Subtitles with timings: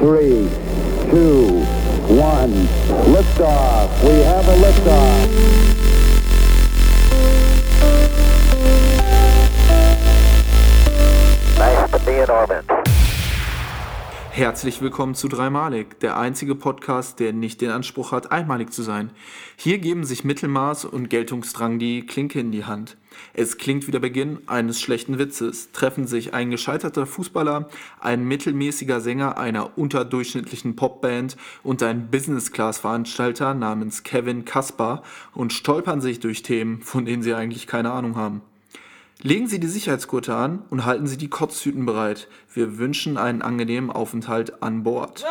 [0.00, 0.48] three,
[1.10, 1.60] two,
[2.08, 2.66] one.
[3.12, 3.90] Liftoff.
[4.02, 5.28] We have a liftoff.
[11.58, 12.64] Nice to be in orbit.
[14.30, 19.10] Herzlich willkommen zu Dreimalig, der einzige Podcast, der nicht den Anspruch hat, einmalig zu sein.
[19.56, 22.96] Hier geben sich Mittelmaß und Geltungsdrang die Klinke in die Hand.
[23.34, 27.68] Es klingt wie der Beginn eines schlechten Witzes, treffen sich ein gescheiterter Fußballer,
[28.00, 35.02] ein mittelmäßiger Sänger einer unterdurchschnittlichen Popband und ein Business-Class-Veranstalter namens Kevin Kaspar
[35.34, 38.42] und stolpern sich durch Themen, von denen sie eigentlich keine Ahnung haben.
[39.22, 42.26] Legen Sie die Sicherheitsgurte an und halten Sie die Kotztüten bereit.
[42.54, 45.26] Wir wünschen einen angenehmen Aufenthalt an Bord.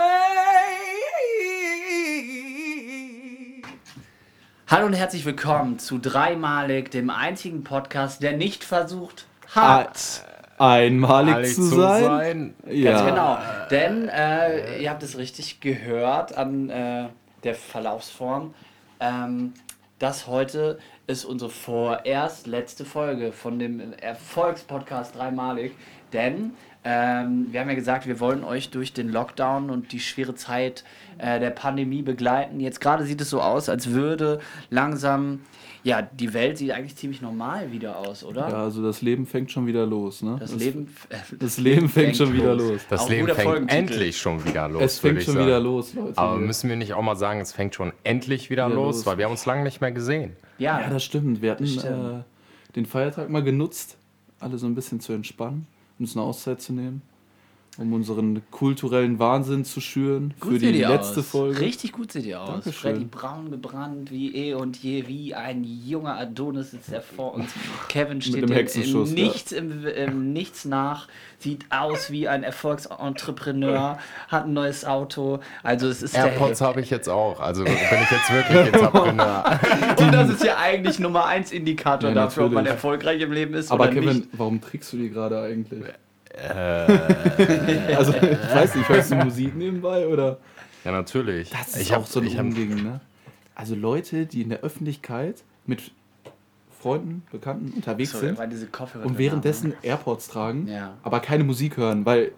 [4.72, 10.24] Hallo und herzlich willkommen zu Dreimalig, dem einzigen Podcast, der nicht versucht hat.
[10.60, 12.54] Einmalig Einmalig zu sein?
[12.64, 13.10] Ganz Ja.
[13.10, 13.38] genau.
[13.72, 17.08] Denn äh, ihr habt es richtig gehört an äh,
[17.44, 18.54] der Verlaufsform.
[19.00, 19.56] Ähm,
[19.98, 25.72] das heute ist unsere vorerst letzte Folge von dem Erfolgspodcast Dreimalig.
[26.14, 30.34] Denn ähm, wir haben ja gesagt, wir wollen euch durch den Lockdown und die schwere
[30.36, 30.84] Zeit
[31.18, 32.60] äh, der Pandemie begleiten.
[32.60, 35.42] Jetzt gerade sieht es so aus, als würde langsam,
[35.84, 38.48] ja, die Welt sieht eigentlich ziemlich normal wieder aus, oder?
[38.50, 40.38] Ja, also das Leben fängt schon wieder los, ne?
[40.40, 42.82] Das Es- Leben, äh, das Leben fängt schon wieder los.
[42.90, 43.78] Das Auch Leben fängt Folgentitel.
[43.94, 44.82] endlich schon wieder los.
[44.82, 45.46] Es fängt schon sagen.
[45.48, 46.18] wieder los, Leute.
[46.18, 49.06] Aber müssen wir nicht auch mal sagen, es fängt schon endlich wieder Wieder los, los.
[49.06, 50.36] weil wir haben uns lange nicht mehr gesehen.
[50.58, 51.42] Ja, ja, das stimmt.
[51.42, 52.20] Wir hatten Das stimmt.
[52.22, 53.98] Äh, den Feiertag mal genutzt,
[54.40, 55.66] alle so ein bisschen zu entspannen,
[56.00, 57.02] uns eine Auszeit zu nehmen,
[57.80, 61.28] um unseren kulturellen Wahnsinn zu schüren gut für die letzte aus.
[61.28, 61.62] Folge.
[61.62, 62.50] Richtig gut sieht ihr aus.
[62.50, 62.74] Dankeschön.
[62.74, 67.52] Freddy Braun gebrannt wie eh und je, wie ein junger Adonis sitzt er vor uns.
[67.88, 69.24] Kevin steht dem dem Hexenschuss, im ja.
[69.24, 71.08] Nichts, im, im Nichts nach,
[71.40, 75.40] sieht aus wie ein Erfolgsentrepreneur, hat ein neues Auto.
[75.64, 77.40] Also es ist AirPods habe ich jetzt auch.
[77.40, 79.60] Also bin ich jetzt wirklich Entrepreneur.
[80.00, 83.54] und das ist ja eigentlich Nummer 1 Indikator Ja, dafür, ob man erfolgreich im Leben
[83.54, 84.30] ist Aber oder Kevin, nicht.
[84.34, 85.86] warum trägst du die gerade eigentlich?
[86.30, 87.94] Äh.
[87.96, 90.38] also, ich weiß nicht, hörst du Musik nebenbei oder?
[90.86, 91.50] ja, natürlich.
[91.50, 93.02] Das ist ich auch so ein hab, Unding, ne?
[93.56, 95.92] Also Leute, die in der Öffentlichkeit mit
[96.80, 100.94] Freunden, Bekannten unterwegs So, sind und drin währenddessen AirPods tragen, Ja.
[101.04, 102.32] aber keine Musik hören, weil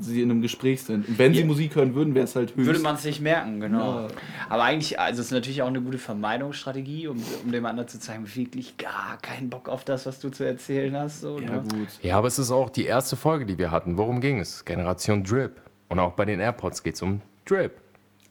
[0.00, 1.08] sie in einem Gespräch sind.
[1.08, 1.46] Und wenn sie Ja.
[1.46, 2.66] Musik hören würden, wäre es halt höchst.
[2.66, 4.02] Würde man es nicht merken, genau.
[4.02, 4.08] Ja.
[4.48, 7.98] Aber eigentlich, also es ist natürlich auch eine gute Vermeidungsstrategie, um, um dem anderen zu
[8.00, 11.20] zeigen, wirklich gar keinen Bock auf das, was du zu erzählen hast.
[11.20, 11.62] So, ja, ne?
[11.70, 11.88] gut.
[12.02, 13.96] Ja, aber es ist auch die erste Folge, die wir hatten.
[13.98, 14.64] Worum ging es?
[14.64, 15.60] Generation Drip.
[15.88, 17.72] Und auch bei den AirPods geht es um Drip.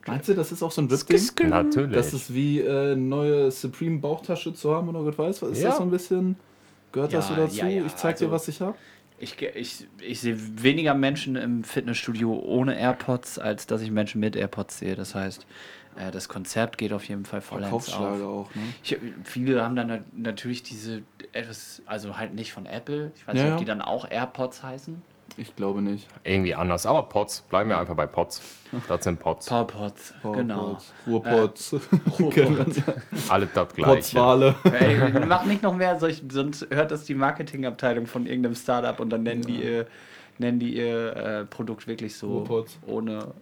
[0.05, 1.49] Meinst du, das ist auch so ein Rip-Ding?
[1.49, 1.91] Natürlich.
[1.93, 5.49] Das ist wie äh, neue Supreme Bauchtasche zu haben oder was weiß was?
[5.51, 5.69] Ist Ja.
[5.69, 6.35] das so ein bisschen.
[6.93, 7.57] Gehört das so dazu?
[7.57, 8.75] ja, ja, ich zeig dir, also- was ich habe.
[9.19, 14.35] Ich, ich, ich sehe weniger Menschen im Fitnessstudio ohne AirPods, als dass ich Menschen mit
[14.35, 14.95] AirPods sehe.
[14.95, 15.45] Das heißt,
[15.97, 18.21] äh, das Konzept geht auf jeden Fall vollends auf.
[18.21, 18.61] Auch, ne?
[18.83, 21.01] Ich, viele haben dann nat- natürlich diese
[21.31, 23.11] etwas, also halt nicht von Apple.
[23.15, 25.01] Ich weiß Ja, nicht, ob die dann auch AirPods heißen.
[25.37, 26.07] Ich glaube nicht.
[26.23, 26.85] irgendwie anders.
[26.85, 28.41] Aber Pots, bleiben wir einfach bei Pots.
[28.87, 29.45] Das sind Pots.
[29.45, 30.77] PowerPods, genau.
[31.05, 31.75] Ruhrpots.
[32.19, 32.81] Ruhrpods.
[33.29, 33.93] Alle das gleiche.
[33.93, 34.55] Potswale.
[34.79, 39.09] Ey, mach nicht noch mehr solch, sonst hört das die Marketingabteilung von irgendeinem Startup und
[39.11, 39.87] dann nennen die ihr,
[40.37, 42.79] nennen die ihr äh, Produkt wirklich so, Ruhrpots.
[42.87, 43.33] ohne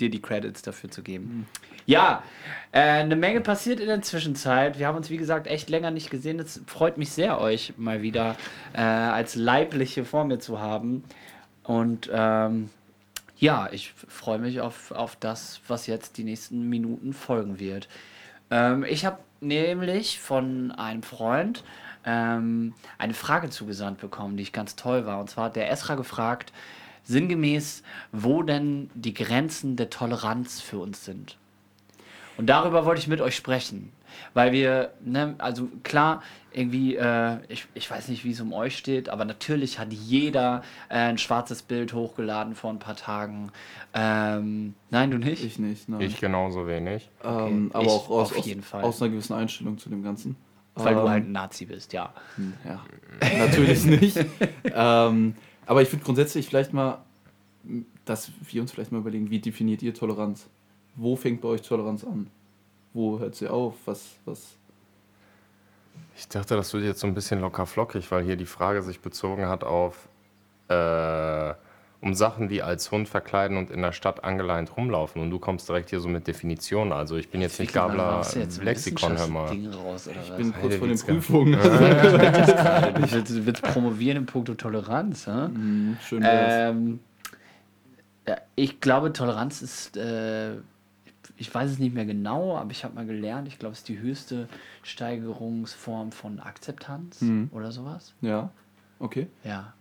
[0.00, 1.46] dir die Credits dafür zu geben.
[1.86, 2.22] Ja,
[2.72, 4.78] äh, eine Menge passiert in der Zwischenzeit.
[4.78, 6.38] Wir haben uns, wie gesagt, echt länger nicht gesehen.
[6.40, 8.36] Es freut mich sehr, euch mal wieder
[8.72, 11.04] äh, als Leibliche vor mir zu haben.
[11.64, 12.70] Und ähm,
[13.36, 17.88] ja, ich freue mich auf, auf das, was jetzt die nächsten Minuten folgen wird.
[18.50, 21.64] Ähm, ich habe nämlich von einem Freund
[22.04, 25.20] ähm, eine Frage zugesandt bekommen, die ich ganz toll war.
[25.20, 26.52] Und zwar hat der Esra gefragt,
[27.04, 27.82] sinngemäß,
[28.12, 31.36] wo denn die Grenzen der Toleranz für uns sind.
[32.36, 33.92] Und darüber wollte ich mit euch sprechen.
[34.32, 38.76] Weil wir, ne, also klar, irgendwie, äh, ich, ich weiß nicht, wie es um euch
[38.78, 43.50] steht, aber natürlich hat jeder äh, ein schwarzes Bild hochgeladen vor ein paar Tagen.
[43.92, 45.44] Ähm, nein, du nicht?
[45.44, 46.00] Ich nicht, nein.
[46.00, 47.08] Ich genauso wenig.
[47.24, 48.82] ähm, Okay, aber ich auch aus, auf aus, jeden Fall.
[48.84, 50.36] aus einer gewissen Einstellung zu dem Ganzen.
[50.76, 52.12] Weil du Ähm, halt ein Nazi bist, ja.
[52.64, 52.84] Ja,
[53.38, 54.18] natürlich nicht.
[54.64, 55.34] ähm,
[55.66, 56.98] aber ich finde grundsätzlich vielleicht mal,
[58.04, 60.48] dass wir uns vielleicht mal überlegen, wie definiert ihr Toleranz?
[60.96, 62.28] Wo fängt bei euch Toleranz an?
[62.94, 63.74] Wo hört sie auf?
[63.84, 64.56] Was, was?
[66.16, 69.00] Ich dachte, das wird jetzt so ein bisschen locker flockig, weil hier die Frage sich
[69.00, 70.08] bezogen hat auf
[70.68, 71.54] äh,
[72.00, 75.20] um Sachen wie als Hund verkleiden und in der Stadt angeleint rumlaufen.
[75.22, 76.92] Und du kommst direkt hier so mit Definitionen.
[76.92, 78.22] Also ich bin jetzt nicht Gabler
[78.62, 79.46] Lexikon, hör mal.
[79.72, 80.36] Raus, Ich was?
[80.36, 80.98] bin kurz Hey, vor den.
[80.98, 81.52] Prüfungen.
[81.52, 85.46] Du willst, du willst promovieren in puncto Toleranz, hä?
[85.46, 86.22] Hm, Schön.
[86.24, 87.00] Ähm,
[88.28, 90.56] Ja, ich glaube, Toleranz ist, äh,
[91.36, 93.88] ich weiß es nicht mehr genau, aber ich habe mal gelernt, ich glaube, es ist
[93.88, 94.48] die höchste
[94.82, 97.50] Steigerungsform von Akzeptanz Mhm.
[97.52, 98.14] oder sowas.
[98.20, 98.50] Ja,
[98.98, 99.26] okay.
[99.44, 99.72] Ja.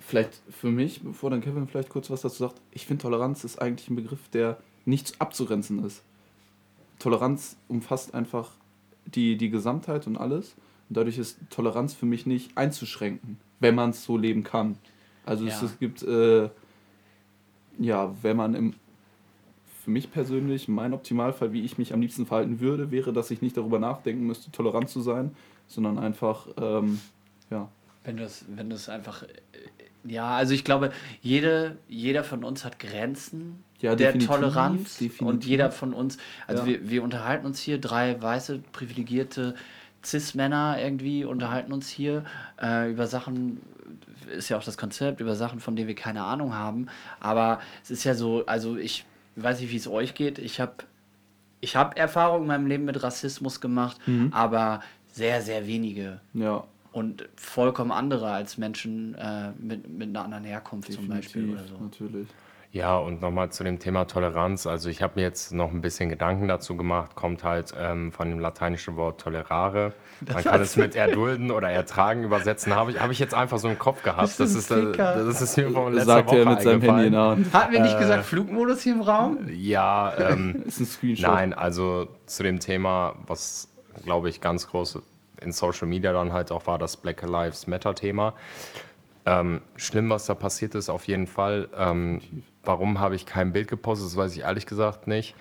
[0.00, 3.60] Vielleicht für mich, bevor dann Kevin vielleicht kurz was dazu sagt, ich finde Toleranz ist
[3.60, 6.02] eigentlich ein Begriff, der nicht abzugrenzen ist.
[6.98, 8.50] Toleranz umfasst einfach
[9.06, 10.54] die, die Gesamtheit und alles.
[10.90, 14.76] Und dadurch ist Toleranz für mich nicht einzuschränken, wenn man es so leben kann.
[15.24, 15.66] Also es, Ja.
[15.66, 16.50] es gibt, äh,
[17.78, 18.74] ja, wenn man im,
[19.84, 23.42] für mich persönlich, mein Optimalfall, wie ich mich am liebsten verhalten würde, wäre, dass ich
[23.42, 25.34] nicht darüber nachdenken müsste, tolerant zu sein,
[25.66, 27.00] sondern einfach, ähm,
[27.50, 27.68] ja,
[28.04, 29.22] Wenn du es wenn du es einfach.
[29.22, 29.26] äh,
[30.06, 30.92] Ja, also ich glaube,
[31.22, 34.98] jede, jeder von uns hat Grenzen Ja, der definitiv, Toleranz.
[35.00, 35.48] Und definitiv.
[35.50, 36.68] jeder von uns, also Ja.
[36.68, 39.54] wir, wir unterhalten uns hier, drei weiße, privilegierte
[40.04, 42.24] Cis-Männer irgendwie unterhalten uns hier
[42.60, 43.60] äh, über Sachen,
[44.36, 46.86] ist ja auch das Konzept, über Sachen, von denen wir keine Ahnung haben.
[47.20, 49.04] Aber es ist ja so, also ich
[49.36, 50.38] weiß nicht, wie es euch geht.
[50.38, 50.72] Ich habe
[51.60, 54.32] ich hab Erfahrungen in meinem Leben mit Rassismus gemacht, Mhm.
[54.32, 54.80] aber
[55.12, 60.92] sehr, sehr wenige ja, und vollkommen andere als Menschen äh, mit, mit einer anderen Herkunft
[60.92, 61.78] zum Beispiel oder so.
[61.78, 62.28] natürlich.
[62.74, 64.66] Ja, und nochmal zu dem Thema Toleranz.
[64.66, 68.28] Also ich habe mir jetzt noch ein bisschen Gedanken dazu gemacht, kommt halt ähm, von
[68.28, 69.92] dem lateinischen Wort tolerare.
[70.20, 72.74] Man kann es mit erdulden oder ertragen übersetzen.
[72.74, 74.40] Habe ich, hab ich jetzt einfach so im Kopf gehabt.
[74.40, 75.24] Das ist, äh, Ficker?
[75.24, 77.20] das ist mir von letzter Sagt Woche er mit seinem Handy in der.
[77.22, 77.52] Hand.
[77.52, 79.38] Hatten wir nicht Äh, gesagt Flugmodus hier im Raum?
[79.52, 81.30] Ja, ähm, Ist ein Screenshot.
[81.30, 83.68] Nein, also zu dem Thema, was
[84.02, 84.98] glaube ich ganz groß
[85.40, 88.34] in Social Media dann halt auch war, das Black Lives Matter Thema.
[89.26, 91.68] Ähm, schlimm, was da passiert ist, auf jeden Fall.
[91.76, 92.20] Ähm,
[92.62, 94.06] warum habe ich kein Bild gepostet?
[94.08, 95.34] Das weiß ich ehrlich gesagt nicht.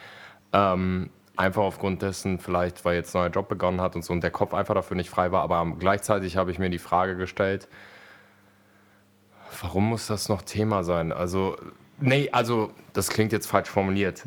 [0.53, 4.21] Ähm, einfach aufgrund dessen, vielleicht weil jetzt ein neuer Job begonnen hat und so und
[4.21, 5.41] der Kopf einfach dafür nicht frei war.
[5.41, 7.67] Aber gleichzeitig habe ich mir die Frage gestellt,
[9.61, 11.11] warum muss das noch Thema sein?
[11.11, 11.57] Also,
[11.99, 14.23] nee, also, das klingt jetzt falsch formuliert.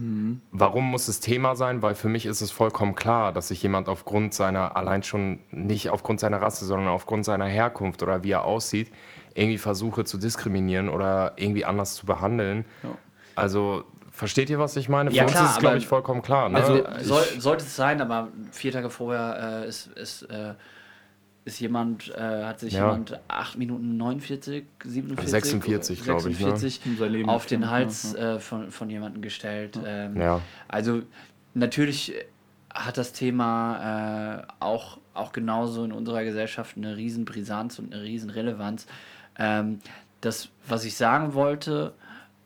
[0.50, 1.82] Warum muss es Thema sein?
[1.82, 5.90] Weil für mich ist es vollkommen klar, dass sich jemand aufgrund seiner, allein schon nicht
[5.90, 8.90] aufgrund seiner Rasse, sondern aufgrund seiner Herkunft oder wie er aussieht,
[9.36, 12.64] irgendwie versuche zu diskriminieren oder irgendwie anders zu behandeln.
[12.82, 12.90] Ja.
[13.34, 15.10] Also, versteht ihr, was ich meine?
[15.10, 16.48] Für Ja, uns klar, ist es, glaube ich, vollkommen klar.
[16.48, 16.56] Ne?
[16.56, 20.54] Also soll, sollte es sein, aber vier Tage vorher äh, ist, ist, äh,
[21.44, 22.86] ist jemand, äh, hat sich Ja.
[22.90, 26.56] jemand 8 Minuten 49, 47, 46, glaub ich, ne?
[26.56, 29.78] 46 sein Leben auf den Hals ja, äh, von, von jemandem gestellt.
[29.84, 30.40] Ähm, Ja.
[30.66, 31.02] Also
[31.54, 32.14] natürlich
[32.72, 38.02] hat das Thema äh, auch, auch genauso in unserer Gesellschaft eine riesen Brisanz und eine
[38.02, 38.86] riesen Relevanz.
[39.38, 39.80] Ähm,
[40.20, 41.92] das, was ich sagen wollte,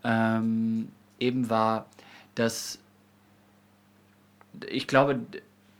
[0.05, 0.89] ähm,
[1.19, 1.87] eben war,
[2.35, 2.79] dass
[4.69, 5.21] ich glaube,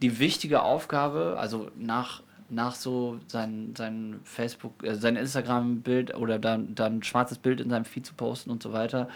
[0.03, 6.75] die wichtige Aufgabe, also nach, nach so sein, sein Facebook, äh, sein Instagram-Bild oder dann,
[6.75, 9.09] dann ein schwarzes Bild in seinem Feed zu posten und so weiter,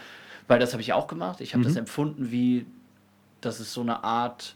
[0.47, 1.41] weil das habe ich auch gemacht.
[1.41, 2.65] Ich habe das empfunden wie,
[3.41, 4.55] dass es so eine Art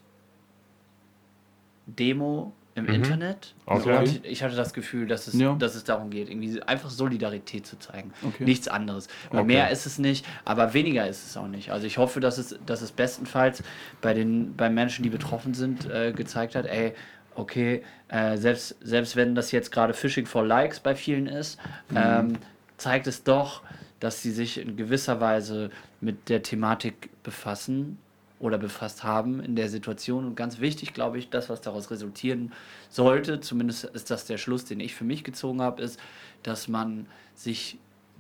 [1.87, 3.53] Demo im Internet.
[3.65, 3.97] Okay.
[3.97, 5.53] Und ich hatte das Gefühl, dass es, Ja.
[5.55, 8.11] dass es darum geht, irgendwie einfach Solidarität zu zeigen.
[8.25, 8.43] Okay.
[8.45, 9.07] Nichts anderes.
[9.29, 9.43] Okay.
[9.43, 11.71] Mehr ist es nicht, aber weniger ist es auch nicht.
[11.71, 13.63] Also ich hoffe, dass es, dass es bestenfalls
[14.01, 16.93] bei den bei Menschen, die betroffen sind, äh, gezeigt hat, ey,
[17.35, 21.57] okay, äh, selbst, selbst wenn das jetzt gerade Phishing for Likes bei vielen ist,
[21.95, 22.33] ähm,
[22.77, 23.61] zeigt es doch,
[23.99, 25.69] dass sie sich in gewisser Weise
[26.01, 27.97] mit der Thematik befassen
[28.39, 30.25] oder befasst haben in der Situation.
[30.25, 32.53] Und ganz wichtig, glaube ich, das, was daraus resultieren
[32.89, 35.99] sollte, zumindest ist das der Schluss, den ich für mich gezogen habe, ist,
[36.43, 37.77] dass man sich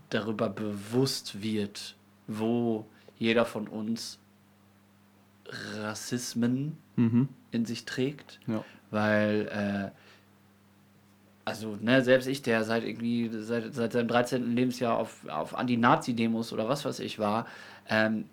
[0.09, 1.95] darüber bewusst wird,
[2.27, 2.85] wo
[3.17, 4.19] jeder von uns
[5.81, 7.29] Rassismen Mhm.
[7.51, 8.39] in sich trägt.
[8.45, 8.63] Ja.
[8.91, 9.97] Weil, äh,
[11.45, 14.55] also, ne, selbst ich, der seit irgendwie, seit, seit seinem 13.
[14.55, 17.47] Lebensjahr auf, auf Anti-Nazi-Demos oder was weiß ich war,
[17.87, 18.25] ähm,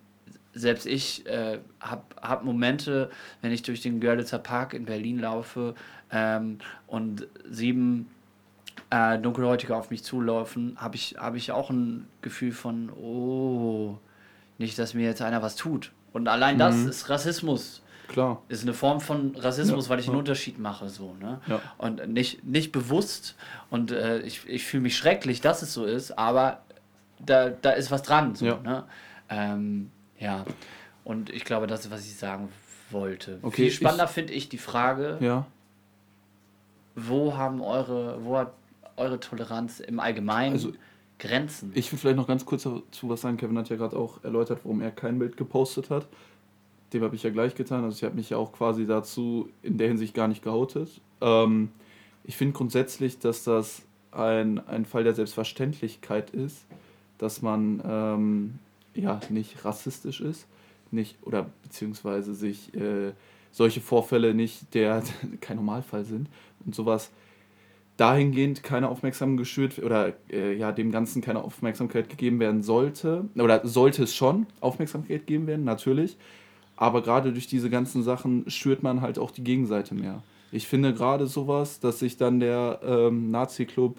[0.56, 3.10] selbst ich äh, habe hab Momente,
[3.42, 5.74] wenn ich durch den Görlitzer Park in Berlin laufe
[6.10, 8.08] ähm, und sieben
[8.90, 13.98] äh, Dunkelhäutige auf mich zulaufen, habe ich, hab ich auch ein Gefühl von, oh,
[14.58, 15.92] nicht, dass mir jetzt einer was tut.
[16.12, 18.40] Und allein das ist Rassismus Klar.
[18.48, 20.20] ist eine Form von Rassismus, Ja, weil ich einen ja.
[20.20, 21.40] Unterschied mache, so, ne?
[21.46, 21.60] Ja.
[21.76, 23.34] Und nicht, nicht bewusst
[23.68, 26.62] und äh, ich, ich fühle mich schrecklich, dass es so ist, aber
[27.18, 28.58] da, da ist was dran, so, Ja.
[28.62, 28.84] ne?
[29.28, 30.44] Ähm, ja.
[31.04, 32.48] Und ich glaube, das ist, was ich sagen
[32.90, 33.38] wollte.
[33.42, 35.46] Okay, Viel spannender finde ich die Frage, Ja.
[36.94, 38.52] wo haben eure, wo hat
[38.96, 40.72] eure Toleranz im Allgemeinen Also,
[41.18, 41.72] Grenzen?
[41.74, 43.36] Ich will vielleicht noch ganz kurz dazu was sagen.
[43.36, 46.06] Kevin hat ja gerade auch erläutert, warum er kein Bild gepostet hat.
[46.92, 47.84] Dem habe ich ja gleich getan.
[47.84, 51.00] Also ich habe mich ja auch quasi dazu in der Hinsicht gar nicht geoutet.
[51.20, 51.70] Ähm,
[52.24, 53.82] ich finde grundsätzlich, dass das
[54.12, 56.64] ein, ein Fall der Selbstverständlichkeit ist,
[57.18, 58.58] dass man ähm,
[58.96, 60.46] ja nicht rassistisch ist,
[60.90, 63.12] nicht oder beziehungsweise sich äh,
[63.52, 65.02] solche Vorfälle nicht der
[65.40, 66.28] kein Normalfall sind
[66.64, 67.10] und sowas
[67.96, 73.66] dahingehend keine Aufmerksamkeit geschürt oder äh, ja dem Ganzen keine Aufmerksamkeit gegeben werden sollte oder
[73.66, 76.16] sollte es schon Aufmerksamkeit gegeben werden natürlich,
[76.76, 80.22] aber gerade durch diese ganzen Sachen schürt man halt auch die Gegenseite mehr.
[80.52, 83.98] Ich finde gerade sowas, dass sich dann der ähm, Nazi-Club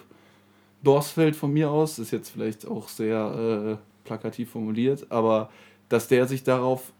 [0.83, 5.49] Dorsfeld von mir aus, ist jetzt vielleicht auch sehr äh, plakativ formuliert, aber
[5.89, 6.93] dass der sich darauf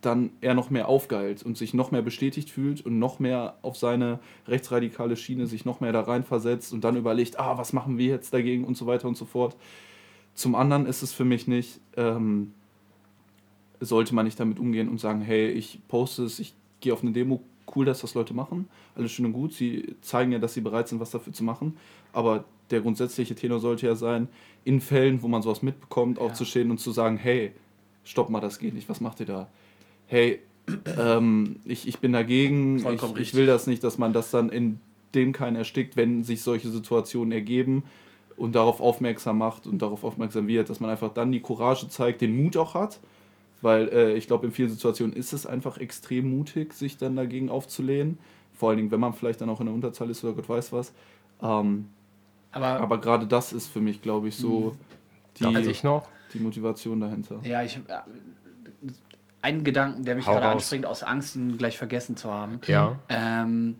[0.00, 3.76] dann eher noch mehr aufgeilt und sich noch mehr bestätigt fühlt und noch mehr auf
[3.76, 4.18] seine
[4.48, 8.08] rechtsradikale Schiene sich noch mehr da rein versetzt und dann überlegt, ah, was machen wir
[8.08, 9.56] jetzt dagegen und so weiter und so fort.
[10.34, 12.52] Zum anderen ist es für mich nicht, ähm,
[13.80, 17.12] sollte man nicht damit umgehen und sagen, hey, ich poste es, ich gehe auf eine
[17.12, 17.42] Demo,
[17.76, 20.88] cool, dass das Leute machen, alles schön und gut, sie zeigen ja, dass sie bereit
[20.88, 21.76] sind, was dafür zu machen,
[22.12, 24.28] aber der grundsätzliche Tenor sollte ja sein,
[24.64, 27.52] in Fällen, wo man sowas mitbekommt, aufzustehen und zu sagen, hey,
[28.04, 29.48] stopp mal, das geht nicht, was macht ihr da?
[30.06, 30.40] Hey,
[30.98, 33.38] ähm, ich, ich bin dagegen, ich, Vollkommen ich richtig.
[33.38, 34.78] will das nicht, dass man das dann in
[35.14, 37.82] dem keinen erstickt, wenn sich solche Situationen ergeben
[38.36, 42.20] und darauf aufmerksam macht und darauf aufmerksam wird, dass man einfach dann die Courage zeigt,
[42.20, 43.00] den Mut auch hat,
[43.62, 47.48] weil äh, ich glaube, in vielen Situationen ist es einfach extrem mutig, sich dann dagegen
[47.48, 48.18] aufzulehnen,
[48.54, 50.72] vor allen Dingen, wenn man vielleicht dann auch in der Unterzahl ist oder Gott weiß
[50.72, 50.92] was.
[51.42, 51.88] Ähm,
[52.52, 54.76] Aber, aber gerade das ist für mich, glaube ich, so
[55.40, 56.06] Darf die, ich noch?
[56.34, 57.40] die Motivation dahinter.
[57.44, 57.76] ja, ich.
[57.76, 58.00] Äh,
[59.40, 60.54] einen Gedanken, der mich Hau gerade raus.
[60.54, 62.60] anspringt, aus Angst, ihn gleich vergessen zu haben.
[62.66, 62.98] Ja.
[63.08, 63.76] Ähm,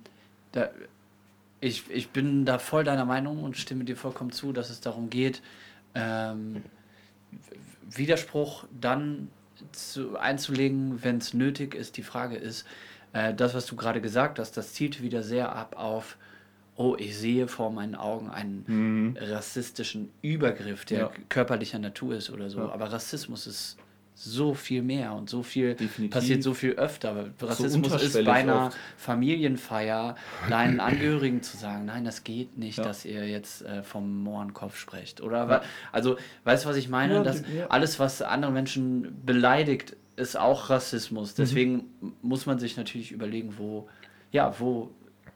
[0.50, 0.70] da,
[1.60, 5.08] ich, ich bin da voll deiner Meinung und stimme dir vollkommen zu, dass es darum
[5.08, 5.40] geht,
[5.94, 6.62] ähm,
[7.88, 9.28] Widerspruch dann
[9.72, 11.96] zu, einzulegen, wenn es nötig ist.
[11.96, 12.66] Die Frage ist,
[13.12, 16.16] äh, das, was du gerade gesagt hast, das zielt wieder sehr ab auf,
[16.76, 21.10] oh, ich sehe vor meinen Augen einen rassistischen Übergriff, der Ja.
[21.28, 22.60] körperlicher Natur ist oder so.
[22.60, 22.70] Ja.
[22.70, 23.76] Aber Rassismus ist
[24.24, 26.10] so viel mehr und so viel Definitiv.
[26.12, 27.30] passiert so viel öfter.
[27.40, 28.76] Rassismus ist unterschwellig bei einer oft.
[28.96, 30.14] Familienfeier
[30.48, 32.84] deinen Angehörigen zu sagen, nein, das geht nicht, Ja.
[32.84, 35.20] dass ihr jetzt äh, vom Mohrenkopf sprecht.
[35.20, 37.14] Oder wa- also, weißt du, was ich meine?
[37.14, 37.66] Ja, dass ja.
[37.68, 40.74] alles, was andere Menschen beleidigt, ist auch Mhm.
[40.74, 41.34] Rassismus.
[41.34, 41.84] Deswegen
[42.22, 43.88] muss man sich natürlich überlegen, wo,
[44.30, 44.90] ja, wo,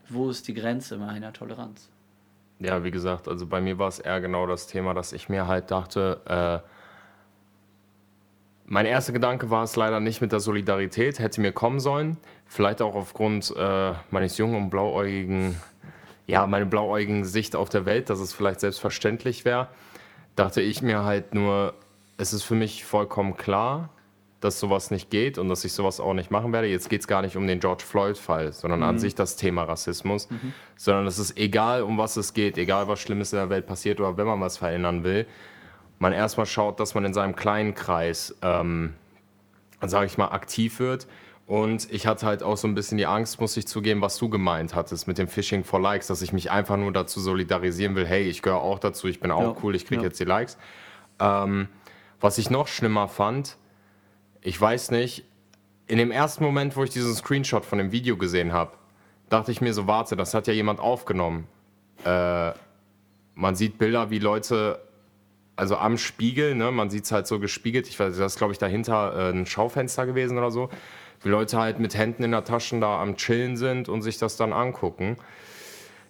[0.08, 1.88] wo ist die Grenze meiner Toleranz?
[2.60, 5.46] Ja, wie gesagt, also bei mir war es eher genau das Thema, dass ich mir
[5.46, 6.20] halt dachte,
[6.64, 6.75] äh,
[8.68, 12.16] mein erster Gedanke war es leider nicht mit der Solidarität, hätte mir kommen sollen.
[12.46, 15.56] Vielleicht auch aufgrund äh, meines jungen und blauäugigen,
[16.26, 19.68] ja, meine blauäugigen Sicht auf der Welt, dass es vielleicht selbstverständlich wäre.
[20.34, 21.74] Dachte ich mir halt nur,
[22.18, 23.90] es ist für mich vollkommen klar,
[24.40, 26.66] dass sowas nicht geht und dass ich sowas auch nicht machen werde.
[26.66, 30.28] Jetzt geht es gar nicht um den George Floyd-Fall, sondern an sich das Thema Rassismus,
[30.76, 33.98] sondern es ist egal, um was es geht, egal was Schlimmes in der Welt passiert
[33.98, 35.26] oder wenn man was verändern will,
[35.98, 38.94] man erstmal schaut, dass man in seinem kleinen Kreis, ähm,
[39.82, 41.06] sage ich mal, aktiv wird.
[41.46, 44.28] Und ich hatte halt auch so ein bisschen die Angst, muss ich zugeben, was du
[44.28, 48.04] gemeint hattest mit dem Phishing for Likes, dass ich mich einfach nur dazu solidarisieren will,
[48.04, 50.08] hey, ich gehöre auch dazu, ich bin auch Ja, cool, ich kriege ja.
[50.08, 50.58] jetzt die Likes.
[51.20, 51.68] Ähm,
[52.20, 53.56] was ich noch schlimmer fand,
[54.40, 55.24] ich weiß nicht,
[55.86, 58.72] in dem ersten Moment, wo ich diesen Screenshot von dem Video gesehen habe,
[59.28, 61.46] dachte ich mir so, warte, das hat ja jemand aufgenommen.
[62.04, 62.52] Äh,
[63.34, 64.80] man sieht Bilder, wie Leute,
[65.56, 68.52] also am Spiegel, ne, man sieht es halt so gespiegelt, ich weiß, das ist glaube
[68.52, 70.68] ich dahinter äh, ein Schaufenster gewesen oder so,
[71.22, 74.36] wie Leute halt mit Händen in der Taschen da am Chillen sind und sich das
[74.36, 75.16] dann angucken.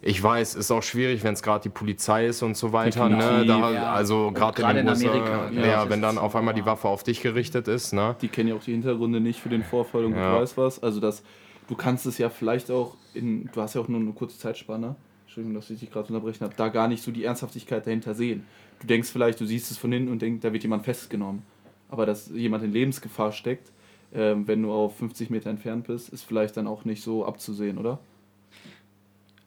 [0.01, 3.09] Ich weiß, ist auch schwierig, wenn es gerade die Polizei ist und so weiter.
[3.09, 3.45] Ne?
[3.47, 3.91] Da, ja.
[3.93, 7.03] Also Und gerade in in Amerika, ja, ja, wenn dann auf einmal die Waffe auf
[7.03, 7.93] dich gerichtet ist.
[7.93, 8.15] Ne?
[8.21, 10.33] Die kennen ja auch die Hintergründe nicht für den Vorfall und Ja.
[10.33, 10.83] Gott weiß was.
[10.83, 11.23] Also das,
[11.67, 14.95] du kannst es ja vielleicht auch in, du hast ja auch nur eine kurze Zeitspanne,
[15.37, 18.47] Entschuldigung, dass ich dich gerade unterbrechen habe, da gar nicht so die Ernsthaftigkeit dahinter sehen.
[18.79, 21.43] Du denkst vielleicht, du siehst es von hinten und denkst, da wird jemand festgenommen.
[21.89, 23.71] Aber dass jemand in Lebensgefahr steckt,
[24.15, 27.77] ähm, wenn du auf 50 Meter entfernt bist, ist vielleicht dann auch nicht so abzusehen,
[27.77, 27.99] oder?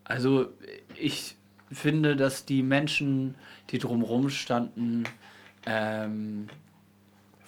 [0.05, 0.47] Also
[0.97, 1.35] ich
[1.73, 3.35] finde, dass die Menschen,
[3.71, 5.05] die drumherum standen,
[5.67, 6.47] ähm,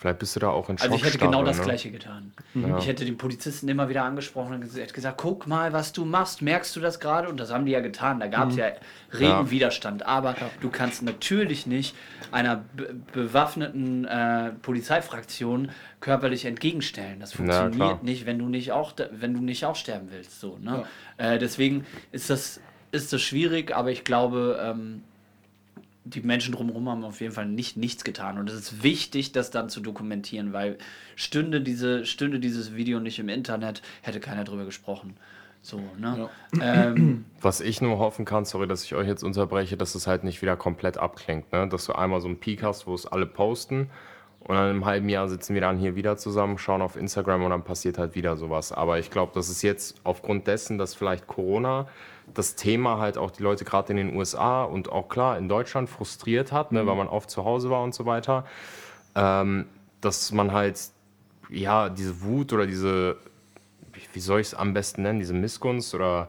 [0.03, 1.65] Vielleicht bist du da auch in also ich hätte genau das ne?
[1.65, 2.33] Gleiche getan.
[2.55, 2.77] Ja.
[2.77, 6.43] Ich hätte den Polizisten immer wieder angesprochen und hätte gesagt, guck mal, was du machst,
[6.43, 7.29] merkst du das gerade?
[7.29, 8.19] Und das haben die ja getan.
[8.19, 8.67] Da gab es ja
[9.13, 9.51] regen Ja.
[9.53, 10.05] Widerstand.
[10.05, 11.95] Aber du kannst natürlich nicht
[12.33, 17.21] einer be bewaffneten äh, Polizeifraktion körperlich entgegenstellen.
[17.21, 20.41] Das funktioniert nicht, wenn du nicht auch, wenn du nicht auch sterben willst.
[20.41, 20.83] So, ne?
[21.17, 25.05] äh, deswegen ist das, ist das schwierig, aber ich glaube, ähm,
[26.05, 28.39] die Menschen drumherum haben auf jeden Fall nicht nichts getan.
[28.39, 30.79] Und es ist wichtig, das dann zu dokumentieren, weil
[31.15, 35.15] stünde, diese, stünde dieses Video nicht im Internet, hätte keiner drüber gesprochen.
[35.61, 36.29] So, ne?
[36.61, 40.25] Ähm, Was ich nur hoffen kann, sorry, dass ich euch jetzt unterbreche, dass es halt
[40.25, 41.53] nicht wieder komplett abklingt.
[41.53, 41.69] Ne?
[41.69, 43.89] Dass du einmal so einen Peak hast, wo es alle posten
[44.41, 47.51] Und dann im halben Jahr sitzen wir dann hier wieder zusammen, schauen auf Instagram und
[47.51, 48.73] dann passiert halt wieder sowas.
[48.73, 51.87] Aber ich glaube, das ist jetzt aufgrund dessen, dass vielleicht Corona
[52.35, 55.89] das Thema halt auch die Leute gerade in den USA und auch klar in Deutschland
[55.91, 58.45] frustriert hat, ne, weil man oft zu Hause war und so weiter,
[59.15, 59.67] ähm,
[60.01, 60.81] dass man halt
[61.51, 63.17] ja diese Wut oder diese,
[63.93, 66.29] wie- wie soll ich es am besten nennen, diese Missgunst oder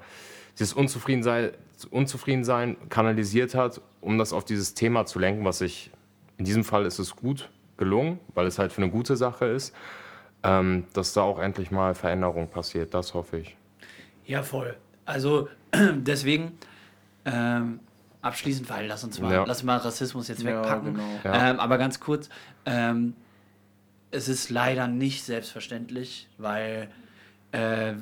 [0.60, 1.52] dieses Unzufriedensein,
[1.92, 5.92] Unzufriedensein kanalisiert hat, um das auf dieses Thema zu lenken, was ich,
[6.38, 9.74] in diesem Fall ist es gut gelungen, weil es halt für eine gute Sache ist,
[10.44, 13.56] ähm, dass da auch endlich mal Veränderung passiert, das hoffe ich.
[14.26, 14.76] Ja, voll.
[15.06, 15.48] Also
[15.98, 16.54] deswegen
[17.26, 17.80] ähm,
[18.22, 19.44] abschließend, weil lass uns mal, Ja.
[19.46, 20.94] lass mal Rassismus jetzt Ja, wegpacken.
[20.94, 21.20] genau.
[21.24, 21.50] Ja.
[21.50, 22.30] Ähm, aber ganz kurz,
[22.66, 23.16] ähm,
[24.12, 26.90] es ist leider nicht selbstverständlich, weil
[27.52, 27.94] äh,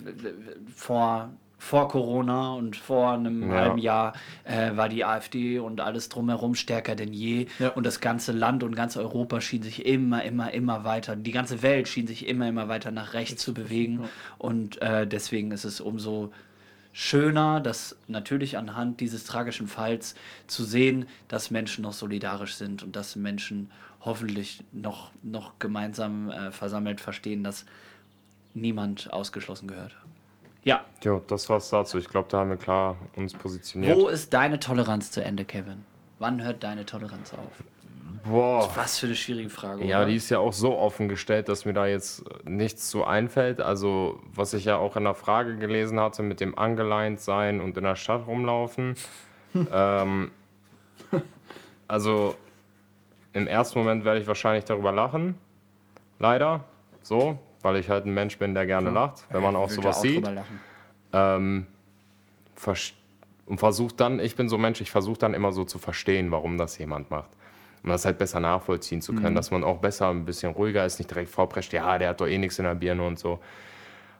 [0.75, 3.55] vor, vor Corona und vor einem Ja.
[3.55, 4.13] halben Jahr
[4.43, 7.47] äh, war die AfD und alles drumherum stärker denn je.
[7.59, 7.69] Ja.
[7.69, 11.61] Und das ganze Land und ganz Europa schien sich immer, immer, immer weiter, die ganze
[11.61, 14.01] Welt schien sich immer, immer weiter nach rechts zu bewegen.
[14.37, 16.31] Und äh, deswegen ist es umso
[16.93, 20.15] schöner, das natürlich anhand dieses tragischen Falls
[20.47, 23.71] zu sehen, dass Menschen noch solidarisch sind und dass Menschen
[24.01, 27.65] hoffentlich noch, noch gemeinsam äh, versammelt verstehen, dass
[28.53, 29.95] niemand ausgeschlossen gehört.
[30.63, 31.97] Ja, Jo, das war's dazu.
[31.97, 33.97] Ich glaube, da haben wir klar uns positioniert.
[33.97, 35.85] wo ist deine Toleranz zu Ende, Kevin?
[36.19, 37.63] Wann hört deine Toleranz auf?
[38.23, 38.69] Boah.
[38.75, 39.85] Was für eine schwierige Frage.
[39.85, 40.07] Ja, oder?
[40.07, 43.61] die ist ja auch so offen gestellt, dass mir da jetzt nichts zu einfällt.
[43.61, 47.77] Also, was ich ja auch in der Frage gelesen hatte mit dem angeleint sein und
[47.77, 48.95] in der Stadt rumlaufen.
[49.73, 50.31] ähm,
[51.87, 52.35] also,
[53.33, 55.35] im ersten Moment werde ich wahrscheinlich darüber lachen.
[56.19, 56.65] Leider.
[57.01, 60.01] So, weil ich halt ein Mensch bin, der gerne lacht, wenn man auch sowas auch
[60.01, 60.29] sieht.
[61.13, 61.65] Ähm,
[63.47, 66.31] und versucht dann, ich bin so ein Mensch, ich versuche dann immer so zu verstehen,
[66.31, 67.29] warum das jemand macht.
[67.83, 70.99] Um das halt besser nachvollziehen zu können, dass man auch besser ein bisschen ruhiger ist,
[70.99, 73.39] nicht direkt vorprescht, ja, der hat doch eh nichts in der Birne und so.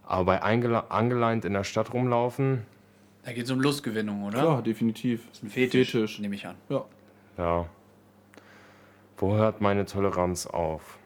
[0.04, 2.64] Aber bei angeleint in der Stadt rumlaufen,
[3.24, 4.38] Da geht es um Lustgewinnung, oder?
[4.44, 5.28] Ja, definitiv.
[5.44, 6.20] Ein Fetisch, Fetisch.
[6.20, 6.56] nehme ich an.
[6.70, 6.86] Ja.
[7.38, 7.66] ja.
[9.18, 10.98] Wo hört meine Toleranz auf?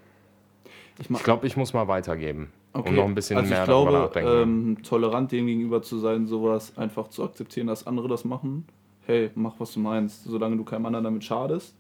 [0.98, 2.90] Ich, Ich glaube, ich muss mal weitergeben, Okay.
[2.90, 4.42] um noch ein bisschen also mehr ich glaube, darüber nachdenken.
[4.42, 8.66] ähm, tolerant dem gegenüber zu sein, sowas einfach zu akzeptieren, dass andere das machen.
[9.06, 11.76] Hey, mach was du meinst, solange du keinem anderen damit schadest.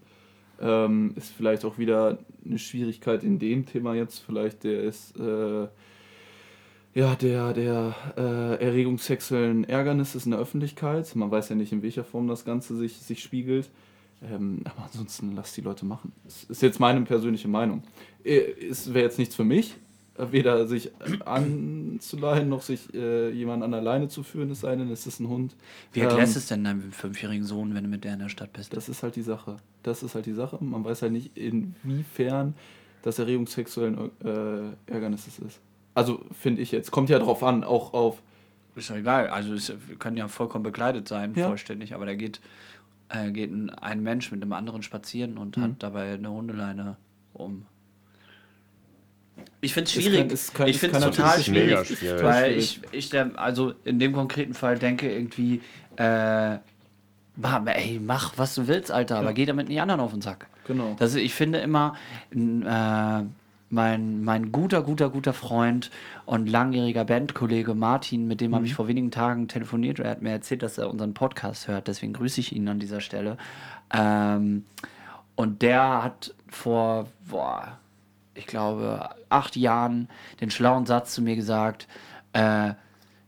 [0.62, 4.20] Ähm, ist vielleicht auch wieder eine Schwierigkeit in dem Thema jetzt.
[4.20, 5.68] Vielleicht der ist äh,
[6.94, 11.14] ja der der äh, Erregung sexuellen Ärgernisses in der Öffentlichkeit.
[11.16, 13.70] Man weiß ja nicht, in welcher Form das Ganze sich, sich spiegelt.
[14.24, 16.14] Ähm, aber ansonsten lass die Leute machen.
[16.24, 17.84] Das ist jetzt meine persönliche Meinung.
[18.24, 18.40] Äh,
[18.70, 19.76] Es wäre jetzt nichts für mich,
[20.18, 20.92] weder sich
[21.26, 25.20] anzuleihen noch sich äh, jemand an der Leine zu führen, es sei denn, es ist
[25.20, 25.56] ein Hund.
[25.94, 28.30] Wie erklärst du Ähm, es denn deinem fünfjährigen Sohn, wenn du mit der in der
[28.30, 28.76] Stadt bist?
[28.76, 29.58] Das ist halt die Sache.
[29.84, 30.58] Das ist halt die Sache.
[30.64, 32.54] Man weiß halt nicht, inwiefern
[33.02, 35.60] das Erregung sexuellen äh, Ärgernisses ist.
[35.94, 36.92] Also finde ich jetzt.
[36.92, 38.22] Kommt ja drauf an, auch auf.
[38.76, 39.28] Ist doch egal.
[39.28, 41.48] Also es, können ja vollkommen bekleidet sein, Ja.
[41.48, 42.42] vollständig, aber da geht,
[43.10, 45.62] äh, geht ein, ein Mensch mit einem anderen spazieren und Mhm.
[45.62, 46.98] hat dabei eine Hundeleine
[47.34, 47.66] um.
[49.62, 50.32] Ich finde es schwierig.
[50.68, 52.24] ich finde es total schwierig, schwierig.
[52.24, 55.62] weil ich, ich der, also in dem konkreten Fall denke irgendwie,
[55.98, 56.58] äh,
[57.36, 60.48] mach, ey, mach was du willst, Alter, aber geh damit nicht anderen auf den Sack.
[60.68, 60.96] Genau.
[61.00, 61.96] Das, ich finde immer,
[62.32, 63.24] äh,
[63.72, 65.90] mein, mein guter, guter, guter Freund
[66.26, 68.76] und langjähriger Bandkollege Martin, mit dem habe ich Mhm.
[68.76, 70.00] vor wenigen Tagen telefoniert.
[70.00, 71.88] Er hat mir erzählt, dass er unseren Podcast hört.
[71.88, 73.38] Deswegen grüße ich ihn an dieser Stelle.
[73.92, 74.66] Ähm,
[75.36, 77.80] und der hat vor, boah,
[78.36, 80.10] ich glaube, acht Jahren
[80.42, 81.88] den schlauen Satz zu mir gesagt,
[82.34, 82.74] äh,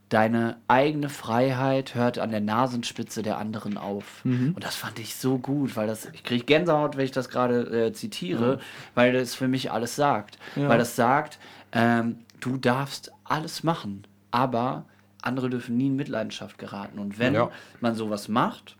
[0.10, 4.24] deine eigene Freiheit hört an der Nasenspitze der anderen auf.
[4.24, 4.54] Mhm.
[4.56, 7.88] Und das fand ich so gut, weil das, ich kriege Gänsehaut, wenn ich das gerade
[7.88, 8.60] äh, zitiere,
[8.96, 10.38] weil das für mich alles sagt.
[10.56, 10.70] Ja.
[10.70, 11.40] Weil das sagt,
[11.74, 14.86] ähm, du darfst alles machen, aber
[15.22, 17.00] andere dürfen nie in Mitleidenschaft geraten.
[17.00, 17.50] Und wenn Ja.
[17.82, 18.78] man sowas macht,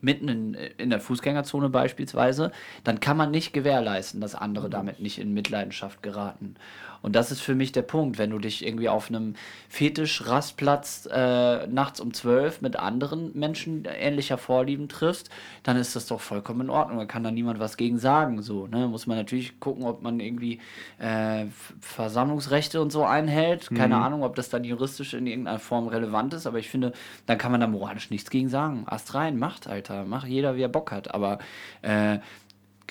[0.00, 2.52] mitten in, in der Fußgängerzone beispielsweise,
[2.84, 6.54] dann kann man nicht gewährleisten, dass andere damit nicht in Mitleidenschaft geraten.
[7.02, 9.34] Und das ist für mich der Punkt, wenn du dich irgendwie auf einem
[9.68, 15.30] Fetisch-Rastplatz äh, nachts um zwölf mit anderen Menschen ähnlicher Vorlieben triffst,
[15.62, 16.98] dann ist das doch vollkommen in Ordnung.
[16.98, 18.42] Da kann da niemand was gegen sagen.
[18.42, 18.88] So, ne?
[18.88, 20.60] Muss man natürlich gucken, ob man irgendwie
[20.98, 21.46] äh,
[21.80, 23.70] Versammlungsrechte und so einhält.
[23.74, 26.92] Keine Ahnung, ob das dann juristisch in irgendeiner Form relevant ist, aber ich finde,
[27.26, 28.84] dann kann man da moralisch nichts gegen sagen.
[28.86, 30.04] Ast rein, macht, Alter.
[30.04, 31.14] Macht jeder, wie er Bock hat.
[31.14, 31.38] Aber
[31.82, 32.18] äh,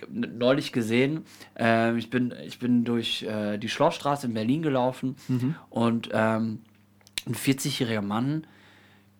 [0.09, 1.25] neulich gesehen,
[1.59, 5.15] äh, ich, bin, ich bin durch äh, die Schlossstraße in Berlin gelaufen
[5.69, 6.59] und ähm,
[7.25, 8.45] ein 40-jähriger Mann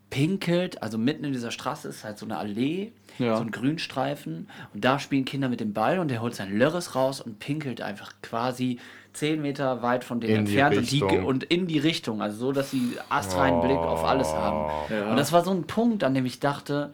[0.10, 3.36] pinkelt, also mitten in dieser Straße ist halt so eine Allee, Ja.
[3.36, 6.96] so ein Grünstreifen und da spielen Kinder mit dem Ball und der holt sein Lörres
[6.96, 8.80] raus und pinkelt einfach quasi
[9.14, 12.52] 10 Meter weit von denen In entfernt und, die, und in die Richtung, also so,
[12.54, 14.72] dass sie astreinen Blick auf alles haben.
[14.90, 15.10] Ja.
[15.10, 16.94] Und das war so ein Punkt, an dem ich dachte,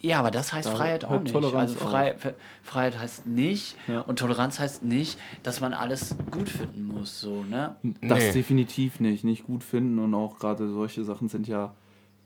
[0.00, 1.32] ja, aber das heißt Da Freiheit auch hört nicht.
[1.32, 1.84] Toleranz also.
[1.86, 2.14] Frei,
[2.62, 4.00] Freiheit heißt nicht Ja.
[4.02, 7.76] und Toleranz heißt nicht, dass man alles gut finden muss, so, ne?
[8.02, 8.32] Das Nee.
[8.32, 9.24] definitiv nicht.
[9.24, 11.74] Nicht gut finden und auch gerade solche Sachen sind ja,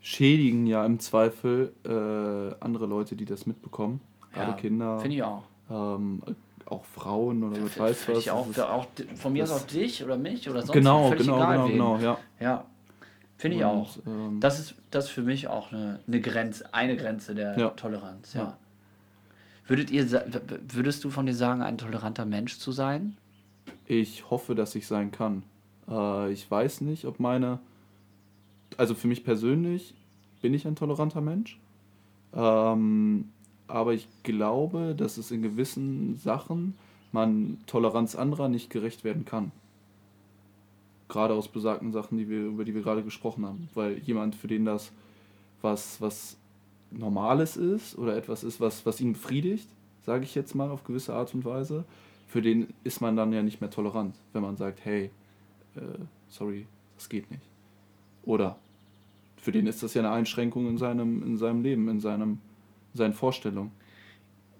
[0.00, 4.00] schädigen ja im Zweifel äh, andere Leute, die das mitbekommen.
[4.32, 5.42] Gerade Ja, Kinder, Finde ich auch.
[5.70, 6.22] ähm,
[6.66, 8.18] auch Frauen oder was weiß was.
[8.18, 8.86] ich auch, auch.
[9.16, 11.72] Von mir aus auch dich oder mich oder sonst Genau, völlig genau, egal genau, wen.
[11.72, 12.18] genau, ja.
[12.40, 12.64] Ja,
[13.42, 13.96] finde ich auch.
[14.06, 17.68] ähm, Das ist, das ist für mich auch eine, eine Grenze, eine Grenze der Ja.
[17.70, 18.56] Toleranz, ja.
[19.66, 20.04] Würdet ihr,
[20.72, 23.16] würdest du von dir sagen, ein toleranter Mensch zu sein?
[23.86, 25.42] Ich hoffe, dass ich sein kann.
[25.88, 27.58] Äh, ich weiß nicht, ob meine.
[28.76, 29.94] Also für mich persönlich
[30.40, 31.58] bin ich ein toleranter Mensch.
[32.34, 33.28] Ähm,
[33.68, 36.74] aber ich glaube, dass es in gewissen Sachen
[37.12, 39.52] man Toleranz anderer nicht gerecht werden kann.
[41.12, 43.68] Gerade aus besagten Sachen, die wir, über die wir gerade gesprochen haben.
[43.74, 44.92] Weil jemand, für den das
[45.60, 46.36] was, was
[46.90, 49.68] Normales ist oder etwas ist, was, was ihn befriedigt,
[50.04, 51.84] sage ich jetzt mal auf gewisse Art und Weise,
[52.26, 55.10] für den ist man dann ja nicht mehr tolerant, wenn man sagt, hey,
[55.76, 55.80] äh,
[56.28, 57.42] sorry, das geht nicht.
[58.24, 58.58] Oder
[59.36, 62.38] für den ist das ja eine Einschränkung in seinem, in seinem Leben, in seinem,
[62.92, 63.72] in seinen Vorstellungen.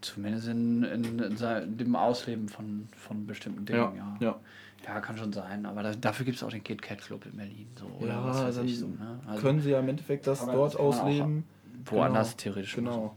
[0.00, 3.94] Zumindest in, in, in dem Ausleben von, von bestimmten Dingen, ja.
[3.94, 4.16] ja.
[4.20, 4.40] Ja,
[4.82, 7.68] kann schon sein, aber da, dafür gibt es auch den Kid Cat Club in Berlin.
[7.78, 9.20] So, oder Ja, was weiß dann ich so, ne?
[9.26, 11.44] also, Können sie ja im Endeffekt das dort das ausleben.
[11.86, 12.42] woanders Genau.
[12.42, 12.84] theoretisch machen.
[12.86, 13.16] Genau.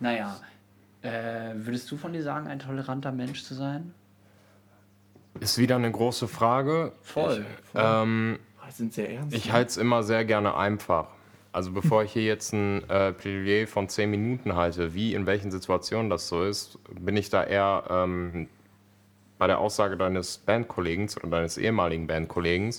[0.00, 0.36] Naja,
[1.02, 3.94] äh, würdest du von dir sagen, ein toleranter Mensch zu sein?
[5.40, 6.92] Ist wieder eine große Frage.
[7.02, 7.44] Voll.
[7.74, 9.36] Ähm, Ah, sind sehr ernst.
[9.36, 9.52] ich ne?
[9.52, 11.08] halte es immer sehr gerne einfach.
[11.52, 15.50] Also bevor ich hier jetzt ein äh, Plädoyer von 10 Minuten halte, wie in welchen
[15.50, 18.48] Situationen das so ist, bin ich da eher ähm,
[19.44, 22.74] bei der Aussage deines Bandkollegen oder deines ehemaligen Bandkollegen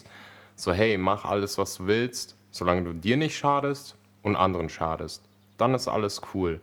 [0.55, 5.23] so, hey, mach alles, was du willst, solange du dir nicht schadest und anderen schadest.
[5.59, 6.59] Dann ist alles cool.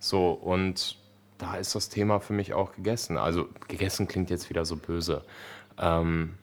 [0.00, 0.98] So, und
[1.38, 3.16] da ist das Thema für mich auch gegessen.
[3.16, 5.22] Also, gegessen klingt jetzt wieder so böse.
[5.78, 6.34] Ähm,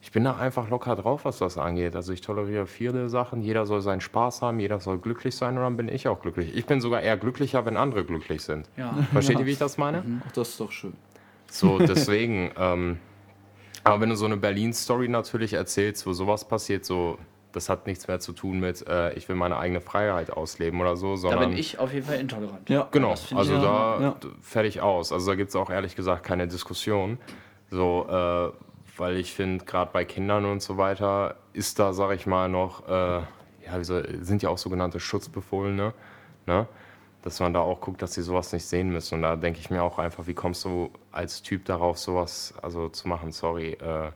[0.00, 1.94] ich bin da einfach locker drauf, was das angeht.
[1.94, 3.42] Also ich toleriere viele Sachen.
[3.42, 6.56] Jeder soll seinen Spaß haben, jeder soll glücklich sein und dann bin ich auch glücklich.
[6.56, 8.66] Ich bin sogar eher glücklicher, wenn andere glücklich sind.
[8.78, 8.94] Ja.
[9.12, 10.02] Versteht ihr, wie ich das meine?
[10.26, 10.94] Ach, das ist doch schön.
[11.50, 12.52] So, deswegen.
[12.58, 12.98] ähm,
[13.82, 17.18] aber wenn du so eine Berlin-Story natürlich erzählst, wo sowas passiert, so,
[17.52, 20.96] das hat nichts mehr zu tun mit, äh, ich will meine eigene Freiheit ausleben oder
[20.96, 21.50] so, Da sondern.
[21.50, 22.68] bin ich auf jeden Fall intolerant.
[22.68, 22.88] Ja.
[22.90, 24.16] Genau, ich also ja- da ja.
[24.42, 25.12] fertig aus.
[25.12, 27.18] Also da gibt es auch ehrlich gesagt keine Diskussion.
[27.70, 32.26] So, äh, weil ich finde, gerade bei Kindern und so weiter ist da, sag ich
[32.26, 35.94] mal, noch, äh, ja, wie soll, sind ja auch sogenannte Schutzbefohlene,
[36.46, 36.66] ne?
[37.22, 39.16] Dass man da auch guckt, dass sie sowas nicht sehen müssen.
[39.16, 42.88] Und da denke ich mir auch einfach, wie kommst du als Typ darauf, sowas also
[42.88, 43.30] zu machen?
[43.32, 44.10] Sorry, äh,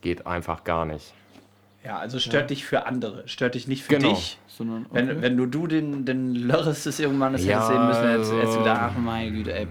[0.00, 1.12] geht einfach gar nicht.
[1.84, 4.10] Ja, also stört dich für andere, stört dich nicht für Genau.
[4.10, 4.38] dich.
[4.46, 5.08] Sondern, okay.
[5.08, 8.32] Wenn, wenn nur du den, den Lörres des irgendwann das Ja, sehen müssen, hättest hättest
[8.32, 9.66] du also- gedacht, ach meine Güte, ey,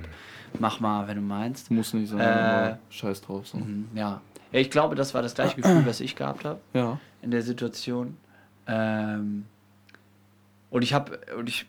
[0.60, 1.69] mach mal, wenn du meinst.
[1.71, 3.47] muss nicht sein, Äh, scheiß drauf.
[3.47, 3.60] So.
[3.60, 4.21] Mhm, Ja.
[4.51, 6.99] ja, ich glaube, das war das gleiche Gefühl, was ich gehabt habe Ja.
[7.21, 8.17] in der Situation.
[8.67, 9.45] Ähm,
[10.71, 11.65] und ich habe und ich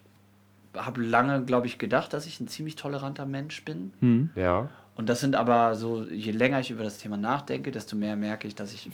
[0.76, 3.92] habe lange, glaube ich, gedacht, dass ich ein ziemlich toleranter Mensch bin.
[4.00, 4.30] Hm.
[4.35, 4.68] Ja.
[4.96, 8.46] Und das sind aber so, je länger ich über das Thema nachdenke, desto mehr merke
[8.46, 8.90] ich, dass ich,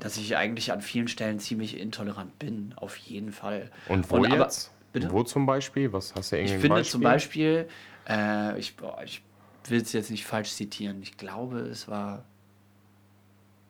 [0.00, 2.74] dass ich eigentlich an vielen Stellen ziemlich intolerant bin.
[2.76, 3.70] Auf jeden Fall.
[3.88, 4.70] Und wo aber- jetzt?
[4.92, 5.10] bitte?
[5.10, 5.92] Wo zum Beispiel?
[5.92, 6.90] Was hast du irgendwie Ich finde Beispiel?
[6.92, 7.68] zum Beispiel,
[8.08, 9.22] äh, ich, ich
[9.68, 12.24] will es jetzt nicht falsch zitieren, ich glaube, es war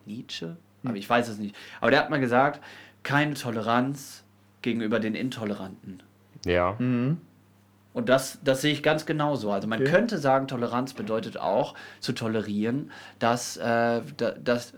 [0.05, 1.55] Nietzsche, aber ich weiß es nicht.
[1.79, 2.61] Aber der hat mal gesagt,
[3.03, 4.23] keine Toleranz
[4.61, 6.03] gegenüber den Intoleranten.
[6.45, 6.77] Ja.
[6.77, 9.51] Und das, das sehe ich ganz genauso.
[9.51, 9.91] Also man Okay.
[9.91, 14.73] könnte sagen, Toleranz bedeutet auch zu tolerieren, dass, äh, da, dass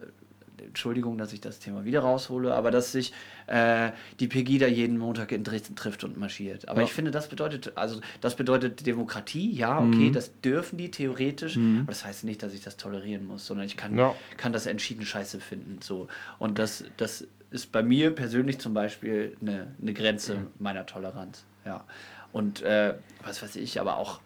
[0.61, 3.13] Entschuldigung, dass ich das Thema wieder raushole, aber dass sich
[3.47, 6.67] äh, die Pegida jeden Montag in Dresden trifft und marschiert.
[6.67, 6.87] Aber Ja.
[6.87, 11.85] ich finde, das bedeutet, also das bedeutet Demokratie, ja, okay, das dürfen die theoretisch, aber
[11.87, 14.13] das heißt nicht, dass ich das tolerieren muss, sondern ich kann, Ja.
[14.35, 15.79] kann das entschieden scheiße finden.
[15.81, 16.09] So.
[16.39, 21.45] Und das, das ist bei mir persönlich zum Beispiel eine, eine Grenze meiner Toleranz.
[21.65, 21.83] Ja.
[22.31, 24.21] Und äh, was weiß ich, aber auch,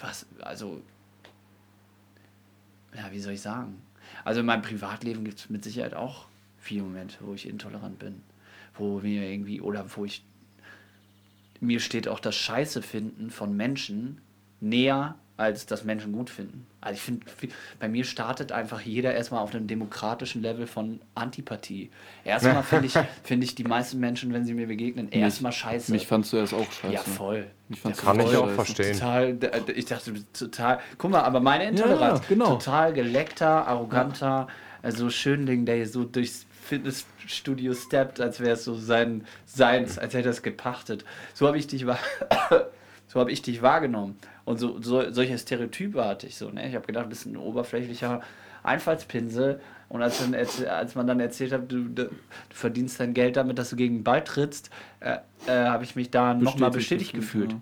[0.00, 0.82] was, also,
[2.94, 3.82] ja, wie soll ich sagen?
[4.24, 6.26] Also in meinem Privatleben gibt es mit Sicherheit auch
[6.58, 8.22] viele Momente, wo ich intolerant bin.
[8.76, 10.24] Wo mir irgendwie, oder wo ich,
[11.60, 14.20] mir steht auch das Scheiße finden von Menschen
[14.60, 16.64] näher als das Menschen gut finden.
[16.80, 17.26] Also ich finde,
[17.80, 21.90] bei mir startet einfach jeder erstmal auf einem demokratischen Level von Antipathie.
[22.24, 22.94] Erstmal finde ich,
[23.24, 25.90] finde ich die meisten Menschen, wenn sie mir begegnen, erstmal scheiße.
[25.90, 26.94] Mich fandst du erst auch scheiße.
[26.94, 27.46] ja, voll.
[27.70, 28.54] Ja, du Kann ich voll auch scheiße.
[28.54, 28.92] verstehen.
[28.94, 29.38] Total,
[29.74, 32.50] ich dachte total, guck mal, aber meine Intoleranz, ja, genau.
[32.56, 34.46] total geleckter, arroganter,
[34.82, 40.14] also Schönling, der hier so durchs Fitnessstudio steppt, als wäre es so sein seins, als
[40.14, 41.04] hätte er es gepachtet.
[41.34, 41.98] So habe ich dich wahr-
[43.14, 46.68] so habe ich dich wahrgenommen und so, so solche Stereotype hatte ich so, ne?
[46.68, 48.20] Ich habe gedacht, du bist ein oberflächlicher
[48.64, 52.10] Einfallspinsel und als, dann, als man dann erzählt hat, du, du
[52.50, 56.10] verdienst dein Geld damit, dass du gegen den Ball trittst, äh, äh, habe ich mich
[56.10, 57.60] da nochmal bestätigt gefühlt ja.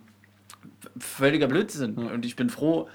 [0.98, 1.96] völliger Blödsinn.
[1.96, 2.88] Und ich bin froh,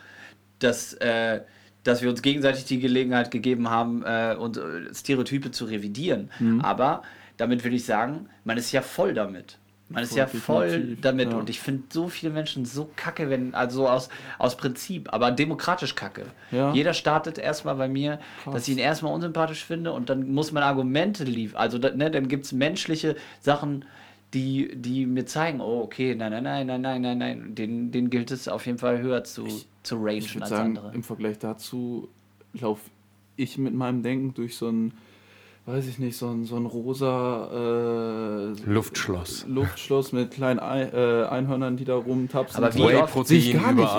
[0.58, 1.42] dass, äh,
[1.84, 6.32] dass wir uns gegenseitig die Gelegenheit gegeben haben, äh, und äh, Stereotype zu revidieren.
[6.40, 6.62] Mhm.
[6.62, 7.04] Aber
[7.36, 9.60] damit will ich sagen, man ist ja voll damit.
[9.90, 11.32] Man ist ja voll damit.
[11.32, 11.38] ja.
[11.38, 15.96] Und ich finde so viele Menschen so kacke, wenn, also aus, aus Prinzip, aber demokratisch
[15.96, 16.26] kacke.
[16.52, 16.74] Ja.
[16.74, 20.64] Jeder startet erstmal bei mir, dass ich ihn erstmal unsympathisch finde und dann muss man
[20.64, 21.58] Argumente liefern.
[21.58, 23.86] Also ne, dann gibt es menschliche Sachen,
[24.34, 28.10] die, die mir zeigen, oh, okay, nein, nein, nein, nein, nein, nein, nein, den, den
[28.10, 29.48] gilt es auf jeden Fall höher zu,
[29.84, 30.94] zu rangen Ich als sagen, andere.
[30.94, 32.10] im Vergleich dazu
[32.54, 32.90] laufe
[33.38, 34.94] ich mit meinem Denken durch so ein,
[35.68, 39.46] weiß ich nicht, so ein, so ein rosa äh, Luftschloss.
[39.48, 42.64] Luftschloss mit kleinen Ei, äh, Einhörnern, die da rumtapsen.
[42.64, 43.90] Aber wie Sehe oft- ich gar nicht.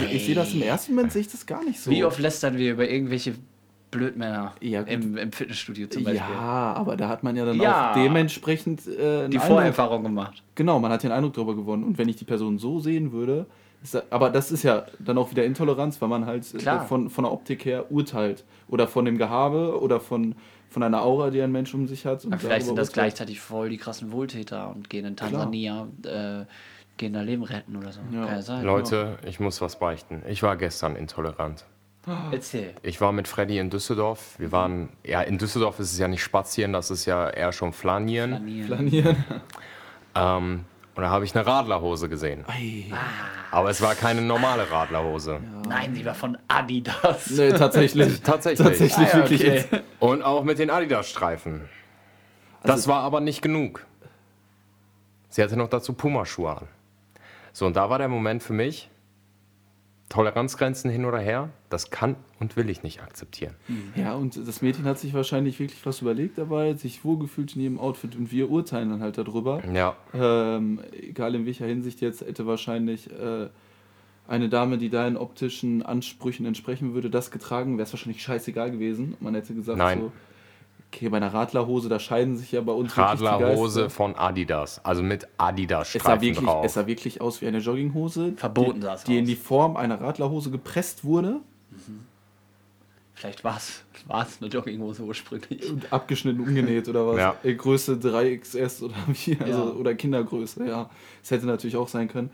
[0.00, 1.90] Ich, ich, ich sehe das im ersten Moment, sehe ich das gar nicht so.
[1.90, 3.34] Wie oft lästern wir über irgendwelche
[3.90, 6.20] Blödmänner Ja, im, im Fitnessstudio zum Beispiel?
[6.20, 7.90] Ja, aber da hat man ja dann Ja.
[7.90, 10.44] auch dementsprechend äh, Die Eindruck- Vorerfahrung gemacht.
[10.54, 11.82] Genau, man hat den Eindruck darüber gewonnen.
[11.82, 13.46] Und wenn ich die Person so sehen würde,
[13.82, 17.10] ist da, aber das ist ja dann auch wieder Intoleranz, weil man halt äh, von,
[17.10, 18.44] von der Optik her urteilt.
[18.68, 20.34] Oder von dem Gehabe oder von,
[20.68, 22.24] von einer Aura, die ein Mensch um sich hat.
[22.24, 26.44] und vielleicht sind das gleichzeitig voll die krassen Wohltäter und gehen in Tansania, äh,
[26.96, 28.00] gehen da Leben retten oder so.
[28.12, 28.26] Ja.
[28.26, 28.64] Kann ja sein.
[28.64, 30.22] Leute, ich muss was beichten.
[30.28, 31.64] Ich war gestern intolerant.
[32.32, 32.74] Erzähl.
[32.82, 34.38] Ich war mit Freddy in Düsseldorf.
[34.38, 37.72] Wir waren, ja, in Düsseldorf ist es ja nicht spazieren, das ist ja eher schon
[37.72, 38.30] flanieren.
[38.30, 38.66] Planieren.
[38.66, 39.24] Planieren.
[40.14, 40.64] Ähm,
[40.98, 42.44] und da habe ich eine Radlerhose gesehen.
[42.48, 42.86] Ei.
[43.52, 45.38] Aber es war keine normale Radlerhose.
[45.68, 47.30] Nein, sie war von Adidas.
[47.30, 48.20] Nee, tatsächlich.
[48.22, 48.66] Tatsächlich.
[48.66, 49.40] Tatsächlich, Ah, ja, wirklich.
[49.42, 49.54] okay.
[49.70, 49.84] jetzt.
[50.00, 51.68] Und auch mit den Adidas-Streifen.
[52.64, 53.86] Das war aber nicht genug.
[55.28, 56.66] Sie hatte noch dazu Pumaschuhe an.
[57.52, 58.90] So, und da war der Moment für mich,
[60.08, 63.54] Toleranzgrenzen hin oder her, das kann und will ich nicht akzeptieren.
[63.94, 67.78] Ja, und das Mädchen hat sich wahrscheinlich wirklich was überlegt dabei, sich wohlgefühlt in ihrem
[67.78, 69.62] Outfit und wir urteilen dann halt darüber.
[69.74, 73.48] Ja, Ähm, egal in welcher Hinsicht jetzt, hätte wahrscheinlich äh,
[74.26, 79.16] eine Dame, die deinen optischen Ansprüchen entsprechen würde, das getragen, wäre es wahrscheinlich scheißegal gewesen.
[79.20, 80.00] Man hätte gesagt, Nein.
[80.00, 80.12] so,
[80.92, 84.82] okay, bei einer Radlerhose, da scheiden sich ja bei uns wirklich die Radlerhose von Adidas,
[84.84, 86.64] also mit Es sah, Adidas-Streifen wirklich, drauf.
[86.64, 89.28] es sah wirklich aus wie eine Jogginghose, Verboten die, sah es die in aus.
[89.28, 91.40] die Form einer Radlerhose gepresst wurde
[93.14, 93.84] Vielleicht war es
[94.40, 95.68] eine Jogginghose ursprünglich.
[95.70, 97.16] und abgeschnitten, umgenäht oder was.
[97.18, 97.36] Ja.
[97.42, 99.70] Äh, Größe 3XS oder wie, also, Ja.
[99.72, 100.88] oder Kindergröße, ja.
[101.22, 102.30] Das hätte natürlich auch sein können.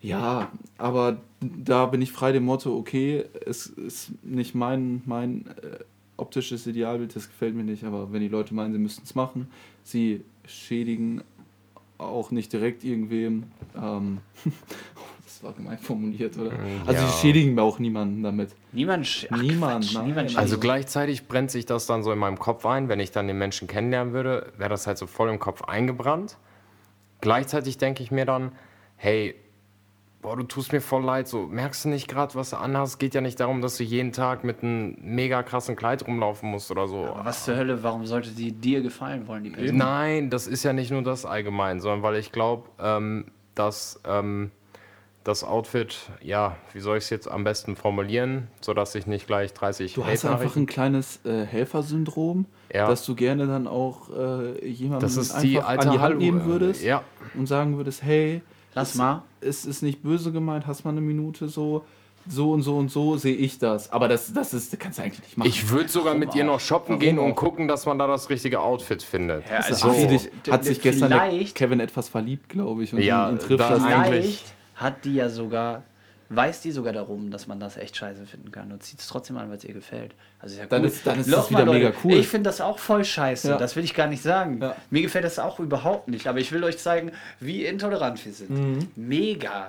[0.00, 5.80] Ja, aber da bin ich frei dem Motto, okay, es ist nicht mein, mein äh,
[6.16, 9.48] optisches Idealbild, das gefällt mir nicht, aber wenn die Leute meinen, sie müssten es machen,
[9.82, 11.22] sie schädigen
[11.98, 13.44] auch nicht direkt irgendwem.
[13.76, 14.18] Ähm,
[15.38, 16.50] das war gemein formuliert, oder?
[16.84, 17.06] Also ja.
[17.08, 18.50] sie schädigen auch niemanden damit.
[18.72, 20.06] Niemand, sch- ach, Niemand, Quatsch, nein.
[20.06, 22.88] niemand Also gleichzeitig brennt sich das dann so in meinem Kopf ein.
[22.88, 26.38] Wenn ich dann den Menschen kennenlernen würde, wäre das halt so voll im Kopf eingebrannt.
[27.20, 28.50] Gleichzeitig denke ich mir dann,
[28.96, 29.36] hey,
[30.22, 31.28] boah, du tust mir voll leid.
[31.28, 32.94] So, merkst du nicht gerade, was du anhast?
[32.94, 36.50] Es geht ja nicht darum, dass du jeden Tag mit einem mega krassen Kleid rumlaufen
[36.50, 37.06] musst oder so.
[37.06, 39.76] Aber was zur Hölle, warum sollte sie dir gefallen wollen, die Person?
[39.76, 44.50] Nein, das ist ja nicht nur das allgemein, sondern weil ich glaube, ähm, dass ähm,
[45.28, 49.52] das Outfit, ja, wie soll ich es jetzt am besten formulieren, sodass ich nicht gleich
[49.52, 52.88] 30 Du hast einfach ein kleines äh, Helfersyndrom, Ja.
[52.88, 56.02] dass du gerne dann auch äh, jemanden Das ist einfach die alte an die Hand
[56.14, 57.02] Hallo- nehmen würdest Ja,
[57.34, 58.40] und sagen würdest, hey,
[58.74, 59.22] Lass es, mal.
[59.40, 61.84] es ist nicht böse gemeint, hast mal eine Minute so,
[62.26, 63.90] so und so und so sehe ich das.
[63.92, 65.48] Aber das, das ist, das kannst du eigentlich nicht machen.
[65.48, 67.36] ich würde sogar mit ihr noch shoppen Warum gehen und auch?
[67.36, 69.44] gucken, dass man da das richtige Outfit findet.
[69.48, 70.08] Ja, also, hat, so.
[70.08, 71.12] sich, hat sich gestern
[71.54, 72.92] Kevin etwas verliebt, glaube ich.
[72.94, 75.82] Und Ja, ihn, ihn trifft da das eigentlich- Vielleicht hat die ja sogar,
[76.30, 79.36] weiß die sogar darum, dass man das echt scheiße finden kann und zieht es trotzdem
[79.38, 80.14] an, weil es ihr gefällt.
[80.40, 80.88] Also ist ja Dann cool.
[80.88, 82.14] ist- dann ist Lauf das wieder mega cool.
[82.14, 83.48] Ich finde das auch voll scheiße.
[83.50, 83.56] Ja.
[83.56, 84.60] Das will ich gar nicht sagen.
[84.62, 84.76] Ja.
[84.90, 86.26] Mir gefällt das auch überhaupt nicht.
[86.26, 88.50] Aber ich will euch zeigen, wie intolerant wir sind.
[88.50, 88.88] Mhm.
[88.96, 89.68] Mega.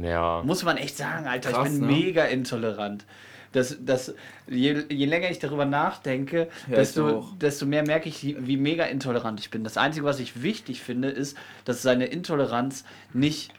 [0.00, 0.42] Ja.
[0.44, 1.50] Muss man echt sagen, Alter.
[1.52, 1.92] Krass, ich bin ne?
[1.92, 3.04] mega intolerant.
[3.52, 4.14] Das, das,
[4.46, 8.84] je, je länger ich darüber nachdenke, Ja, desto, desto mehr merke ich, wie wie mega
[8.84, 9.64] intolerant ich bin.
[9.64, 13.52] Das Einzige, was ich wichtig finde, ist, dass seine Intoleranz nicht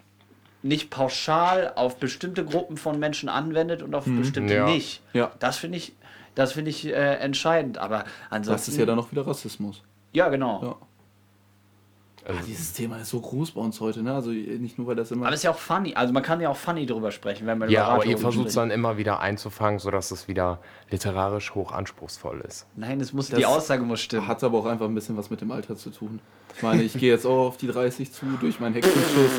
[0.63, 4.65] nicht pauschal auf bestimmte Gruppen von Menschen anwendet und auf bestimmte Ja.
[4.65, 5.02] nicht.
[5.13, 5.32] Ja.
[5.39, 5.93] Das finde ich,
[6.36, 7.78] das finde ich äh, entscheidend.
[7.78, 8.52] Aber ansonsten.
[8.52, 9.82] Das ist ja dann auch wieder Rassismus.
[10.13, 10.62] Ja, genau.
[10.63, 10.76] Ja.
[12.28, 14.13] Ah, dieses Thema ist so groß bei uns heute, ne?
[14.13, 15.26] Also nicht nur, weil das immer.
[15.26, 15.95] Aber es ist ja auch funny.
[15.95, 18.54] Also man kann ja auch funny drüber sprechen, wenn man Ja, aber ihr versucht es
[18.54, 20.60] dann immer wieder einzufangen, sodass es wieder
[20.91, 22.67] literarisch hoch anspruchsvoll ist.
[22.76, 24.28] Nein, es muss, Das die Aussage muss stimmen.
[24.28, 26.19] Hat aber auch einfach ein bisschen was mit dem Alter zu tun.
[26.55, 29.31] Ich meine, ich gehe jetzt auch auf die 30 zu durch meinen Hexenschuss.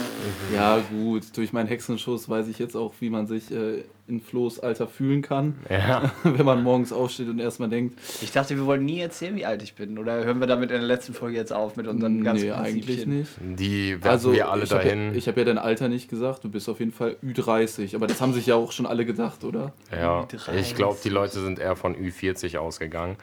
[0.55, 4.59] Ja, gut, durch meinen Hexenschuss weiß ich jetzt auch, wie man sich äh, in Flo's
[4.59, 6.11] Alter fühlen kann, Ja.
[6.25, 9.63] wenn man morgens aufsteht und erstmal denkt, Ich dachte, wir wollen nie erzählen, wie alt
[9.63, 9.99] ich bin.
[9.99, 13.07] Oder hören wir damit in der letzten Folge jetzt auf mit unseren ganzen nee, eigentlich
[13.07, 13.31] nicht.
[13.41, 15.13] Die werfen Also, wir alle ich habe dahin.
[15.13, 18.07] ja, ich hab ja dein Alter nicht gesagt, du bist auf jeden Fall Ü30, aber
[18.09, 19.73] das haben sich ja auch schon alle gedacht, oder?
[19.93, 20.55] ja, Ü30.
[20.57, 23.17] ich glaube, die Leute sind eher von Ü40 ausgegangen.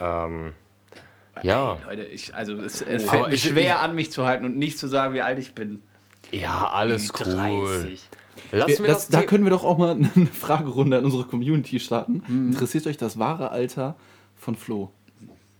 [0.00, 0.52] Ähm,
[1.42, 3.08] ja, Leute, ich, also es, es Oh.
[3.08, 5.54] fällt mir ich- schwer an, mich zu halten und nicht zu sagen, wie alt ich
[5.54, 5.82] bin.
[6.32, 7.34] ja, alles cool.
[7.34, 8.08] 30.
[8.52, 11.80] Lassen wir das, das, da können wir doch auch mal eine Fragerunde an unsere Community
[11.80, 12.22] starten.
[12.26, 12.52] Mhm.
[12.52, 13.96] Interessiert euch das wahre Alter
[14.36, 14.90] von Flo?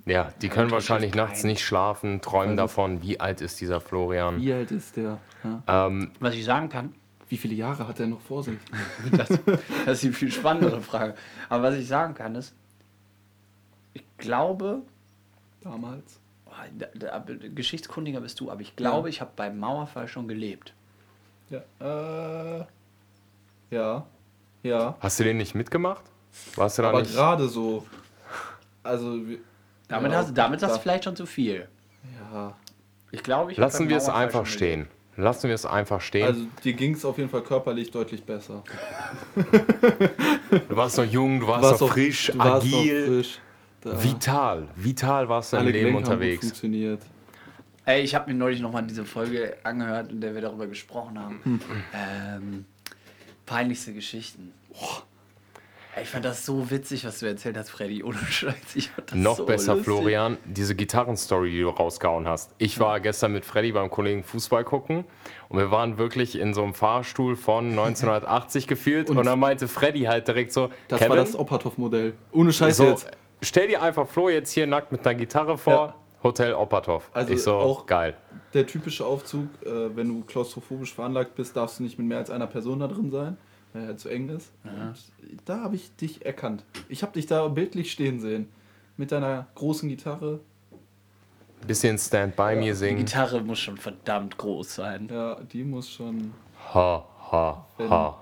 [0.04, 4.40] Ja, die können wahrscheinlich nachts nicht schlafen, träumen Also- davon, wie alt ist dieser Florian.
[4.40, 5.18] Wie alt ist der?
[5.66, 5.86] Ja.
[5.86, 6.94] Ähm, Was ich sagen kann,
[7.28, 8.56] Wie viele Jahre hat er noch vor sich?
[9.12, 9.28] das,
[9.84, 11.14] das ist die viel spannendere Frage.
[11.48, 12.54] Aber was ich sagen kann ist,
[13.94, 14.82] ich glaube,
[15.70, 16.20] Damals.
[16.46, 17.24] oh, da, da,
[17.54, 19.10] Geschichtskundiger bist du, aber ich glaube, Ja.
[19.10, 20.74] ich habe beim Mauerfall schon gelebt.
[21.50, 21.62] Ja.
[21.80, 22.64] Äh,
[23.70, 24.06] ja.
[24.62, 24.96] Ja.
[25.00, 26.02] hast du den nicht mitgemacht?
[26.56, 27.12] Warst du da Aber nicht?
[27.14, 27.86] gerade so.
[28.82, 29.18] Also.
[29.88, 31.68] Damit, ja, hast, damit da- du vielleicht schon zu viel.
[32.32, 32.54] Ja.
[33.12, 34.88] Ich glaube, ich Lassen wir es einfach stehen.
[35.16, 36.26] Lassen wir es einfach stehen.
[36.26, 38.62] Also, dir ging es auf jeden Fall körperlich deutlich besser.
[39.34, 43.40] du warst noch jung, du warst, warst noch auch- frisch, du warst noch agil, frisch.
[43.92, 44.68] Da- vital.
[44.76, 46.40] Vital warst du im Leben haben unterwegs.
[46.40, 47.02] funktioniert.
[47.84, 51.40] Ey, ich habe mir neulich nochmal diese Folge angehört, in der wir darüber gesprochen haben.
[51.44, 51.60] Hm.
[51.94, 52.64] Ähm,
[53.46, 54.52] peinlichste Geschichten.
[55.94, 58.02] Ey, Ich fand das so witzig, was du erzählt hast, Freddy.
[58.02, 58.54] Ohne Scheiß.
[58.74, 59.84] Ich fand das Noch so besser, lustig.
[59.94, 62.50] Florian, diese Gitarrenstory, die du rausgehauen hast.
[62.58, 65.04] Ich war gestern mit Freddy beim Kollegen Fußball gucken
[65.48, 69.68] und wir waren wirklich in so einem Fahrstuhl von 1980 gefühlt und, Und- dann meinte
[69.68, 72.14] Freddy halt direkt so, Das Kevin, war das Opatov-Modell.
[72.32, 73.10] Ohne Scheiß so, jetzt.
[73.42, 75.94] Stell dir einfach Flo jetzt hier nackt mit einer Gitarre vor, Ja.
[76.22, 77.10] Hotel Opatov.
[77.12, 78.16] Also ich so, auch- geil.
[78.54, 82.30] Der typische Aufzug, äh, wenn du klaustrophobisch veranlagt bist, darfst du nicht mit mehr als
[82.30, 83.36] einer Person da drin sein,
[83.74, 84.50] weil er zu eng ist.
[84.64, 84.94] Und
[85.44, 86.64] da habe ich dich erkannt.
[86.88, 88.48] Ich habe dich da bildlich stehen sehen.
[88.96, 90.40] Mit deiner großen Gitarre.
[91.66, 92.98] Bisschen Stand By Me Die singen.
[92.98, 95.08] Gitarre muss schon verdammt groß sein.
[95.12, 96.32] Ja, die muss schon.
[96.72, 98.18] Ha, ha, ha.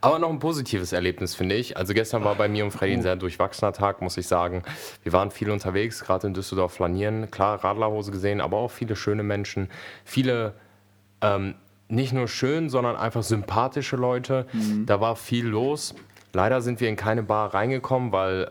[0.00, 1.76] Aber noch ein positives Erlebnis, finde ich.
[1.76, 4.62] Also gestern war bei mir und Freddy ein sehr durchwachsener Tag, muss ich sagen.
[5.02, 7.30] Wir waren viel unterwegs, gerade in Düsseldorf flanieren.
[7.30, 9.68] Klar, Radlerhose gesehen, aber auch viele schöne Menschen.
[10.04, 10.54] Viele
[11.20, 11.54] ähm,
[11.88, 14.46] nicht nur schön, sondern einfach sympathische Leute.
[14.86, 15.94] Da war viel los.
[16.34, 18.42] Leider sind wir in keine Bar reingekommen, weil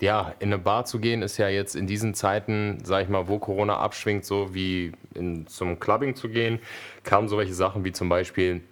[0.00, 3.08] äh, ja, in eine Bar zu gehen ist ja jetzt in diesen Zeiten, sag ich
[3.08, 6.58] mal, wo Corona abschwingt, so wie in, zum Clubbing zu gehen,
[7.04, 8.62] kamen so welche Sachen wie zum Beispiel,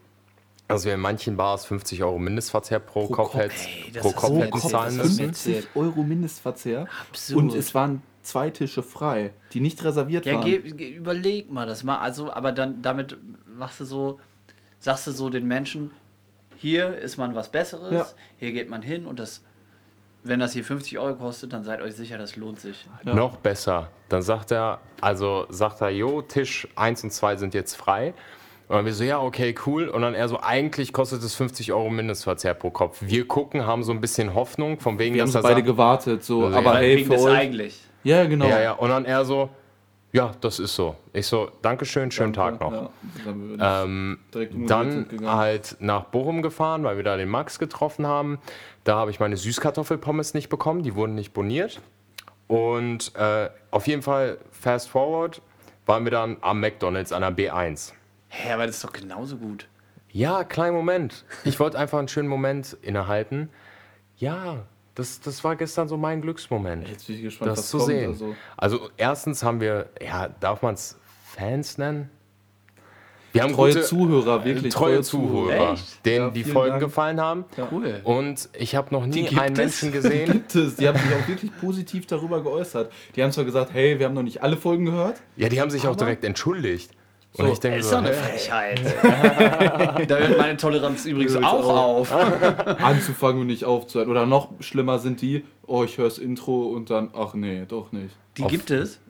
[0.69, 3.35] dass wir in manchen Bars 50 Euro Mindestverzehr pro, Kopf, Kopf.
[3.35, 3.55] hätten-
[3.87, 5.27] Ey, das pro Kopf hätten zahlen müssen.
[5.29, 5.65] erzählt.
[5.67, 6.87] 50 Euro Mindestverzehr.
[7.09, 7.39] Absurd.
[7.39, 10.45] Und es waren zwei Tische frei, die nicht reserviert Ja, waren.
[10.47, 11.99] geh, geh, überleg mal das mal.
[11.99, 14.19] Also, aber dann damit machst du so,
[14.79, 15.91] sagst du so den Menschen,
[16.57, 18.07] hier ist man was Besseres, Ja.
[18.39, 19.43] hier geht man hin und das,
[20.23, 22.87] wenn das hier 50 Euro kostet, dann seid euch sicher, das lohnt sich.
[23.05, 23.15] Ja.
[23.15, 23.91] Noch besser.
[24.09, 28.15] Dann sagt er, also sagt er, jo, Tisch 1 und 2 sind jetzt frei.
[28.69, 29.89] Und dann wir so, ja, okay, cool.
[29.89, 32.99] Und dann er so, eigentlich kostet es 50 Euro Mindestverzehr pro Kopf.
[33.01, 35.57] Wir gucken, haben so ein bisschen Hoffnung, von wegen, Wir haben dass so er beide
[35.57, 37.37] sagt, gewartet, so, Ja, aber hey, Wegen für euch.
[37.37, 37.81] eigentlich.
[38.05, 38.47] Ja, genau.
[38.47, 38.73] ja, ja.
[38.73, 39.51] Und dann er so,
[40.13, 40.95] ja, das ist so.
[41.13, 42.73] Ich so, Dankeschön, schönen Tag noch.
[42.73, 42.91] Ja,
[43.25, 48.39] dann Ähm, direkt dann halt nach Bochum gefahren, weil wir da den Max getroffen haben.
[48.85, 51.81] Da habe ich meine Süßkartoffelpommes nicht bekommen, die wurden nicht boniert.
[52.47, 55.43] Und äh, auf jeden Fall, fast forward,
[55.87, 57.93] waren wir dann am McDonalds an der B1.
[58.37, 59.69] Hä, aber das ist doch genauso gut.
[60.11, 61.25] Ja, kleinen Moment.
[61.45, 63.49] Ich wollte einfach einen schönen Moment innehalten.
[64.17, 66.89] Ja, das, das war gestern so mein Glücksmoment.
[66.89, 67.89] Jetzt bin ich gespannt, das was zu kommt.
[67.91, 68.09] sehen.
[68.11, 72.11] Also, Also erstens haben wir, ja, darf man es Fans nennen?
[73.33, 74.73] Wir haben treue gute, Zuhörer, wirklich.
[74.73, 76.07] treue Zuhörer, Echt?
[76.07, 76.83] denen Ja, die Folgen Dank.
[76.85, 77.45] gefallen haben.
[77.73, 78.01] Cool.
[78.05, 79.59] Und ich habe noch nie einen es?
[79.59, 80.31] Menschen gesehen.
[80.31, 80.77] Gibt es.
[80.77, 82.93] Die haben sich auch wirklich positiv darüber geäußert.
[83.17, 85.21] Die haben zwar gesagt, hey, wir haben noch nicht alle Folgen gehört.
[85.37, 86.93] Ja, die haben sich auch direkt entschuldigt.
[87.37, 88.15] Und So, ich denke Ist so, doch eine hä?
[88.15, 88.81] Frechheit.
[90.11, 92.13] da hört meine Toleranz übrigens auch auf.
[92.83, 94.09] Anzufangen und nicht aufzuhören.
[94.09, 97.91] Oder noch schlimmer sind die, oh, ich höre das Intro und dann, ach nee, doch
[97.91, 98.15] nicht.
[98.37, 99.01] Die gibt es.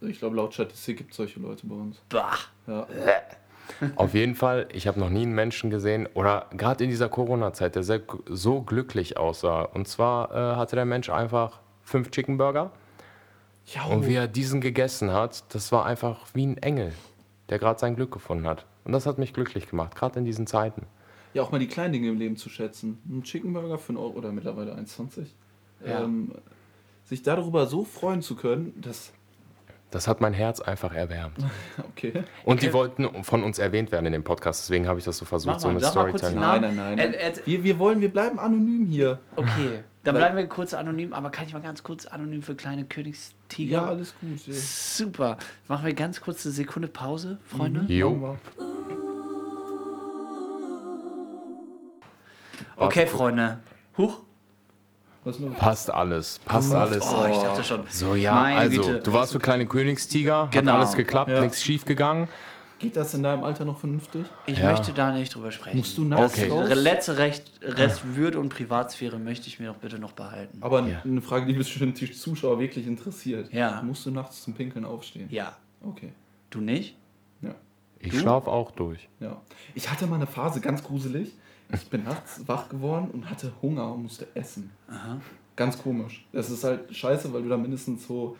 [0.00, 1.96] Also ich glaube, laut Statistik gibt es solche Leute bei uns.
[2.10, 2.32] Bah.
[2.66, 2.86] Ja.
[3.96, 7.76] Auf jeden Fall, ich habe noch nie einen Menschen gesehen oder gerade in dieser Corona-Zeit,
[7.76, 9.62] der sehr, so glücklich aussah.
[9.62, 12.72] Und zwar äh, hatte der Mensch einfach fünf Chicken Burger.
[13.66, 16.92] Ja, Und wie er diesen gegessen hat, das war einfach wie ein Engel,
[17.50, 18.66] der gerade sein Glück gefunden hat.
[18.84, 20.86] Und das hat mich glücklich gemacht, gerade in diesen Zeiten.
[21.32, 22.98] ja, auch mal die kleinen Dinge im Leben zu schätzen.
[23.08, 25.26] Ein Chicken Burger für einen Euro oder mittlerweile 1,20.
[25.84, 26.02] Ja.
[26.02, 26.32] Ähm,
[27.04, 29.12] sich darüber so freuen zu können, das.
[29.90, 31.36] Das hat mein Herz einfach erwärmt.
[31.90, 32.24] Okay.
[32.44, 35.24] Und die wollten von uns erwähnt werden in dem Podcast, deswegen habe ich das so
[35.24, 36.40] versucht, so mal, kurz die Storytelling.
[36.40, 36.98] Nein, nein, nein.
[36.98, 39.20] Äh, äh, wir, wir wollen, wir bleiben anonym hier.
[39.36, 42.84] Okay, dann bleiben wir kurz anonym, aber kann ich mal ganz kurz anonym für kleine
[42.84, 43.72] Königstiger?
[43.78, 44.46] Ja, alles gut.
[44.46, 44.54] Ja.
[44.54, 45.38] Super.
[45.68, 47.84] Machen wir ganz kurz eine Sekunde Pause, Freunde.
[47.92, 48.36] Jo,
[52.76, 53.58] Okay, Freunde.
[53.96, 54.20] Huch.
[55.24, 55.56] Was noch?
[55.56, 57.02] passt alles, passt alles.
[57.02, 57.80] Oh, ich dachte schon.
[57.88, 59.00] So, ja, Meine also, Güte.
[59.00, 60.72] du warst für kleine Königstiger, Genau.
[60.72, 61.40] hat alles geklappt, Ja.
[61.40, 62.28] nichts schief gegangen.
[62.84, 64.24] Geht das in deinem Alter noch vernünftig?
[64.46, 64.70] Ich Ja.
[64.70, 65.78] möchte da nicht drüber sprechen.
[65.78, 66.48] Musst du nachts Okay.
[66.68, 70.58] Das letzte Recht, Rest Würde und Privatsphäre möchte ich mir doch bitte noch behalten.
[70.60, 71.00] Aber Ja.
[71.04, 73.52] eine Frage, die bestimmt die Zuschauer wirklich interessiert.
[73.52, 73.82] Ja.
[73.82, 75.28] Musst du nachts zum Pinkeln aufstehen?
[75.30, 75.56] Ja.
[75.82, 76.12] Okay.
[76.50, 76.96] Du nicht?
[77.42, 77.54] Ja.
[77.98, 78.18] Ich Du?
[78.18, 79.08] schlaf auch durch.
[79.20, 79.40] Ja.
[79.74, 81.32] Ich hatte mal eine Phase, ganz gruselig.
[81.72, 84.70] Ich bin nachts wach geworden und hatte Hunger und musste essen.
[84.88, 85.18] Aha.
[85.56, 86.26] Ganz komisch.
[86.32, 88.36] Das ist halt scheiße, weil du da mindestens so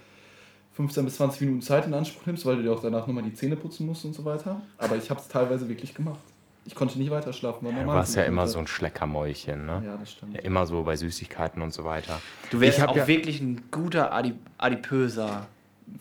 [0.75, 3.33] 15 bis 20 Minuten Zeit in Anspruch nimmst, weil du dir auch danach nochmal die
[3.35, 4.61] Zähne putzen musst und so weiter.
[4.79, 6.19] Aber ich habe es teilweise wirklich gemacht.
[6.67, 9.83] Ich konnte nicht weiter schlafen, weil Du warst ja immer so ein Schleckermäulchen, ne?
[9.85, 10.35] Ja, das stimmt.
[10.35, 12.21] Ja, immer so bei Süßigkeiten und so weiter.
[12.51, 15.47] Du wärst auch ja- wirklich ein guter Adi Adipöser.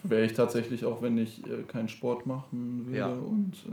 [0.04, 2.98] Wäre ich tatsächlich auch, wenn ich äh, keinen Sport machen würde.
[2.98, 3.08] Ja.
[3.08, 3.72] Und, äh,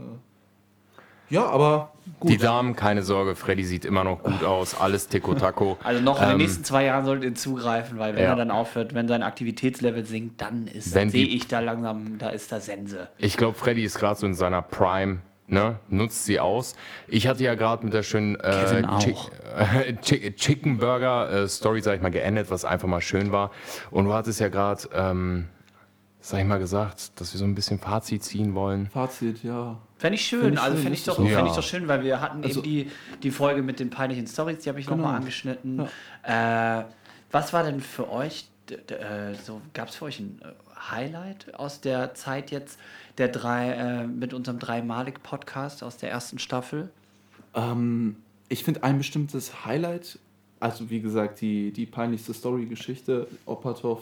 [1.31, 2.29] ja, aber gut.
[2.29, 5.77] Die Damen, keine Sorge, Freddy sieht immer noch gut aus, alles Tico-Taco.
[5.83, 8.29] Also noch in den Ähm, nächsten zwei Jahren solltet ihr zugreifen, weil wenn Ja.
[8.29, 12.51] er dann aufhört, wenn sein Aktivitätslevel sinkt, dann ist sehe ich da langsam, da ist
[12.51, 13.07] da Sense.
[13.17, 15.19] Ich glaube, Freddy ist gerade so in seiner Prime.
[15.47, 15.79] Ne?
[15.89, 16.75] Nutzt sie aus.
[17.09, 18.83] Ich hatte ja gerade mit der schönen äh.
[18.99, 19.17] Chick,
[19.53, 23.51] äh, Chick, Chicken Burger äh, Story, sag ich mal, geendet, was einfach mal schön war.
[23.89, 25.47] Und du hattest ja gerade, ähm,
[26.21, 28.87] sag ich mal, gesagt, dass wir so ein bisschen Fazit ziehen wollen.
[28.93, 29.77] Fazit, ja.
[30.01, 31.25] Fände ich schön, also fände ich, doch, so.
[31.27, 31.55] fänd ich Ja.
[31.55, 32.91] doch schön, weil wir hatten Also- eben die,
[33.21, 35.03] die Folge mit den peinlichen Stories, die habe ich noch Genau.
[35.03, 35.87] nochmal angeschnitten.
[36.23, 36.83] Äh,
[37.31, 40.47] was war denn für euch, äh, so gab es für euch ein äh,
[40.91, 42.79] Highlight aus der Zeit jetzt
[43.19, 46.89] der drei, äh, mit unserem Dreimalig-Podcast aus der ersten Staffel?
[47.53, 48.15] Ähm,
[48.49, 50.17] ich finde ein bestimmtes Highlight,
[50.59, 54.01] also wie gesagt, die, die peinlichste Story-Geschichte, Opatov,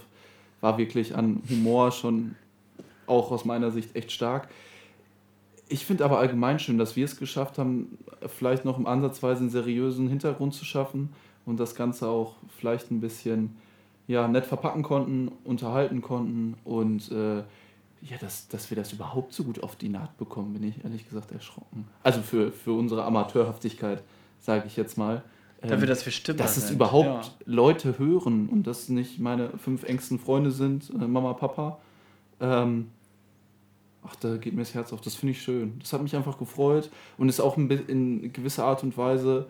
[0.62, 2.36] war wirklich an Humor schon
[3.06, 4.48] auch aus meiner Sicht echt stark.
[5.70, 7.98] Ich finde aber allgemein schön, dass wir es geschafft haben,
[8.28, 11.14] vielleicht noch im Ansatzweise einen seriösen Hintergrund zu schaffen
[11.46, 13.56] und das Ganze auch vielleicht ein bisschen
[14.08, 17.44] ja, nett verpacken konnten, unterhalten konnten und äh,
[18.02, 21.08] ja, dass, dass wir das überhaupt so gut auf die Naht bekommen, bin ich ehrlich
[21.08, 21.86] gesagt erschrocken.
[22.02, 24.04] Also für, für unsere Amateurhaftigkeit,
[24.40, 25.24] sage ich jetzt mal.
[25.62, 26.76] Ähm, Dafür, dass wir Stimmer dass es sind.
[26.76, 27.32] überhaupt Ja.
[27.46, 31.80] Leute hören und das nicht meine fünf engsten Freunde sind, äh, Mama, Papa.
[32.40, 32.88] Ähm,
[34.06, 35.02] ach, da geht mir das Herz auf.
[35.02, 35.80] Das finde ich schön.
[35.80, 39.48] Das hat mich einfach gefreut und ist auch in gewisser Art und Weise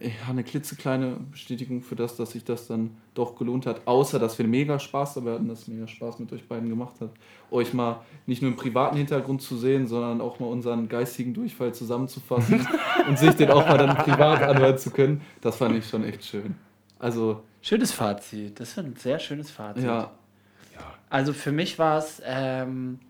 [0.00, 3.86] ja, eine klitzekleine Bestätigung für das, dass sich das dann doch gelohnt hat.
[3.86, 6.94] Außer, dass wir mega Spaß dabei hatten, dass es mega Spaß mit euch beiden gemacht
[7.00, 7.10] hat.
[7.50, 11.74] Euch mal nicht nur im privaten Hintergrund zu sehen, sondern auch mal unseren geistigen Durchfall
[11.74, 12.66] zusammenzufassen
[13.08, 15.20] und sich den auch mal dann privat anhören zu können.
[15.42, 16.54] Das fand ich schon echt schön.
[16.98, 19.84] Also, Schönes Fazit, das ist ein sehr schönes Fazit.
[19.84, 20.10] ja,
[21.10, 23.00] Also für mich war es ähm,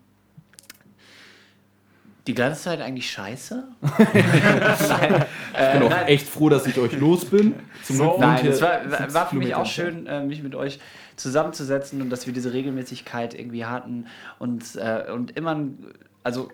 [2.27, 3.63] die ganze Zeit eigentlich scheiße.
[3.81, 7.55] nein, äh, ich bin auch nein, echt froh, dass ich euch los bin.
[7.83, 10.79] Zum wohnt nein es war, 70 war für mich auch schön, äh, mich mit euch
[11.15, 14.05] zusammenzusetzen und dass wir diese Regelmäßigkeit irgendwie hatten
[14.39, 15.59] und, äh, und immer,
[16.23, 16.49] also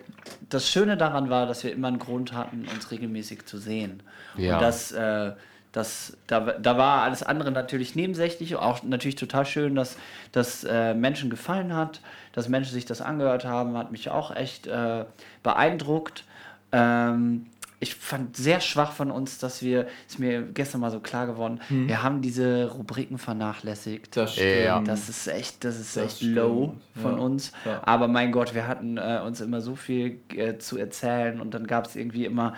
[0.49, 4.03] das Schöne daran war, dass wir immer einen Grund hatten, uns regelmäßig zu sehen.
[4.38, 4.55] Ja.
[4.55, 5.34] Und das, äh,
[5.74, 9.97] das, da, da war alles andere natürlich nebensächlich, auch natürlich total schön, dass
[10.32, 12.01] das äh, Menschen gefallen hat,
[12.38, 15.05] dass Menschen sich das angehört haben, hat mich auch echt äh,
[15.41, 16.23] beeindruckt.
[16.71, 17.47] Ähm,
[17.79, 21.59] ich fand sehr schwach von uns, dass wir, ist mir gestern mal so klar geworden,
[21.69, 24.15] wir haben diese Rubriken vernachlässigt.
[24.17, 24.73] Das Ja.
[24.75, 24.88] stimmt.
[24.88, 27.23] Das ist echt, das ist Das echt stimmt, low von ja.
[27.23, 27.51] uns.
[27.65, 27.81] Ja.
[27.83, 31.65] Aber mein Gott, wir hatten äh, uns immer so viel äh, zu erzählen und dann
[31.65, 32.53] gab es irgendwie immer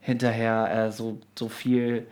[0.00, 2.06] hinterher äh, so, so viel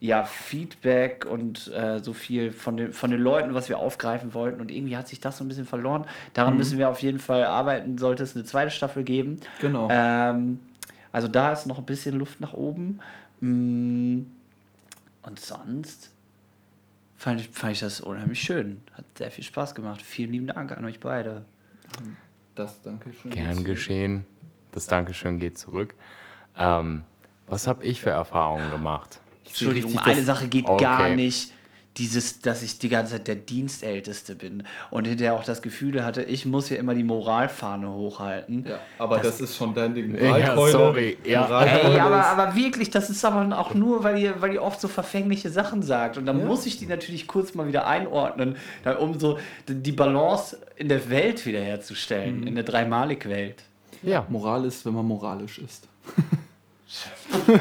[0.00, 4.60] ja, Feedback und äh, so viel von den, von den Leuten, was wir aufgreifen wollten.
[4.60, 6.06] Und irgendwie hat sich das so ein bisschen verloren.
[6.32, 9.40] Daran müssen wir auf jeden Fall arbeiten, sollte es eine zweite Staffel geben.
[9.60, 9.88] Genau.
[9.90, 10.58] Ähm,
[11.12, 13.00] also da ist noch ein bisschen Luft nach oben.
[13.40, 14.20] Mm,
[15.22, 16.10] Und sonst
[17.18, 18.80] fand ich, fand ich das unheimlich schön.
[18.94, 20.00] Hat sehr viel Spaß gemacht.
[20.00, 21.44] Vielen lieben Dank an euch beide.
[22.54, 23.32] das danke schön.
[23.32, 24.24] Gern geschehen.
[24.72, 25.94] das Dankeschön geht zurück.
[26.56, 27.02] Ähm,
[27.46, 29.20] was habe ich für Erfahrungen gemacht?
[29.50, 30.82] Entschuldigung, eine Sache geht Okay.
[30.84, 31.52] gar nicht.
[31.96, 36.22] Dieses, dass ich die ganze Zeit der Dienstälteste bin und hinterher auch das Gefühl hatte,
[36.22, 38.64] ich muss hier immer die Moralfahne hochhalten.
[38.66, 40.16] Ja, aber das, ist schon dein Ding.
[40.16, 41.18] Ja, sorry.
[41.24, 41.62] Ja.
[41.64, 44.86] Ey, aber, aber wirklich, das ist aber auch nur, weil ihr, weil ihr oft so
[44.86, 46.16] verfängliche Sachen sagt.
[46.16, 48.56] Und dann muss ich die natürlich kurz mal wieder einordnen,
[49.00, 53.64] um so die Balance in der Welt wiederherzustellen, in der Dreimalig-Welt.
[54.02, 54.24] ja.
[54.28, 55.88] Moral ist, wenn man moralisch ist.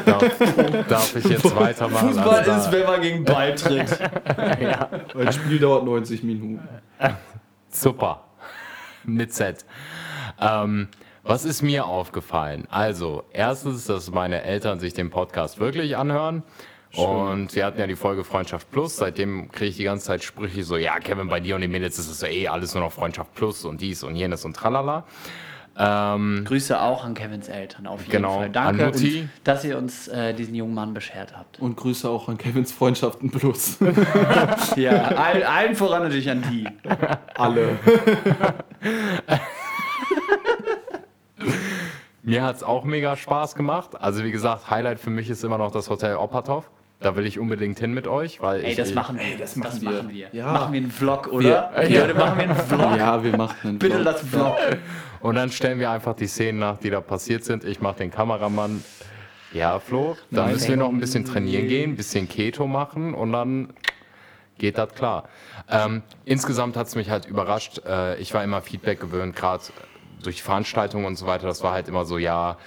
[0.05, 2.17] Darf, darf ich jetzt weitermachen?
[2.17, 3.99] Also da- wenn man gegen Ball tritt.
[5.13, 6.59] Weil das Spiel dauert 90 Minuten.
[7.69, 8.23] Super.
[9.03, 9.65] Mit Z.
[10.39, 10.87] Ähm,
[11.23, 12.67] was ist mir aufgefallen?
[12.71, 16.43] Also, erstens, dass meine Eltern sich den Podcast wirklich anhören.
[16.95, 18.95] Und wir hatten ja die Folge Freundschaft Plus.
[18.97, 21.99] Seitdem kriege ich die ganze Zeit Sprüche so, ja, Kevin, bei dir und den Mädels
[21.99, 25.05] ist es ja eh alles nur noch Freundschaft Plus und dies und jenes und tralala.
[25.81, 28.49] Ähm, Grüße auch an Kevins Eltern, auf jeden Genau, Fall.
[28.49, 29.21] Danke, an Mutti.
[29.21, 31.57] und dass ihr uns äh, diesen jungen Mann beschert habt.
[31.59, 33.77] Und Grüße auch an Kevins Freundschaften Plus.
[34.75, 36.67] Ja, allen, allen voran natürlich an die.
[37.35, 37.77] Alle.
[42.23, 43.91] Mir hat es auch mega Spaß gemacht.
[43.99, 46.69] Also, wie gesagt, Highlight für mich ist immer noch das Hotel Opperthoff.
[46.99, 49.37] Da will ich unbedingt hin mit euch, weil Ey, ich, das machen wir.
[49.37, 50.27] das das machen machen wir.
[50.33, 50.39] wir.
[50.39, 50.51] Ja.
[50.51, 51.71] Machen wir einen Vlog, oder?
[51.73, 52.97] Wir- Ja, Leute, machen wir einen Vlog.
[52.97, 54.05] Ja, wir machen einen Bitte Vlog.
[54.05, 54.55] lass Vlog.
[55.21, 57.63] Und dann stellen wir einfach die Szenen nach, die da passiert sind.
[57.63, 58.83] Ich mache den Kameramann.
[59.51, 60.53] Ja, Flo, da Nein.
[60.53, 63.73] müssen wir noch ein bisschen trainieren gehen, ein bisschen Keto machen und dann
[64.59, 65.27] geht das klar.
[65.67, 67.81] Ähm, insgesamt hat es mich halt überrascht.
[67.83, 69.63] Äh, ich war immer Feedback gewöhnt, gerade
[70.21, 71.47] durch Veranstaltungen und so weiter.
[71.47, 72.57] Das war halt immer so, ja,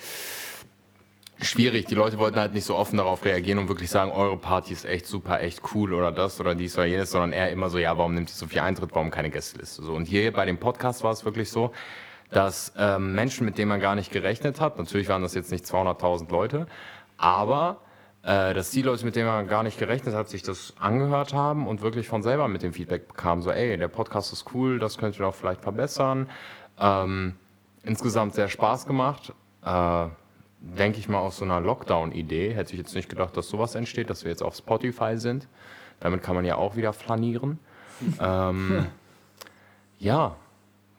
[1.40, 1.86] schwierig.
[1.86, 4.84] Die Leute wollten halt nicht so offen darauf reagieren und wirklich sagen, eure Party ist
[4.84, 7.96] echt super, echt cool oder das oder dies oder jenes, sondern eher immer so, ja,
[7.96, 9.82] warum nimmt ihr so viel Eintritt, warum keine Gästeliste?
[9.82, 9.92] So.
[9.92, 11.72] Und hier bei dem Podcast war es wirklich so,
[12.33, 15.64] dass ähm, Menschen, mit denen man gar nicht gerechnet hat, natürlich waren das jetzt nicht
[15.64, 16.66] 200.000 Leute,
[17.18, 17.78] aber
[18.22, 21.68] äh, dass die Leute, mit denen man gar nicht gerechnet hat, sich das angehört haben
[21.68, 24.97] und wirklich von selber mit dem Feedback bekamen, so, ey, der Podcast ist cool, das
[24.97, 26.28] könnt ihr doch vielleicht verbessern.
[26.78, 27.35] Ähm,
[27.83, 29.33] insgesamt sehr Spaß gemacht.
[29.64, 30.07] Äh,
[30.61, 32.55] denke ich mal, aus so einer Lockdown-Idee.
[32.55, 35.49] Hätte ich jetzt nicht gedacht, dass sowas entsteht, dass wir jetzt auf Spotify sind.
[36.01, 37.59] Damit kann man ja auch wieder flanieren.
[38.20, 38.87] ähm,
[39.99, 40.37] ja,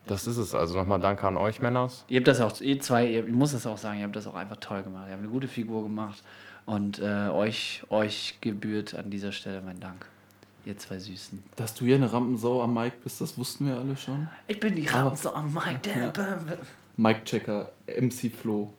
[0.08, 0.54] das ist es.
[0.54, 2.06] Also nochmal danke an euch, Männers.
[2.08, 4.28] Ihr habt das auch, ihr zwei, ihr, ich muss das auch sagen, ihr habt das
[4.28, 5.06] auch einfach toll gemacht.
[5.08, 6.24] Ihr habt eine gute Figur gemacht.
[6.66, 10.06] Und äh, euch, euch gebührt an dieser Stelle mein Dank.
[10.66, 11.44] Ihr zwei Süßen.
[11.58, 14.30] Dass du hier eine Rampensau am Mike bist, das wussten wir alle schon.
[14.48, 16.14] Ich bin die Ramse am Mike, der
[16.96, 18.74] Mike Checker, MC Flo.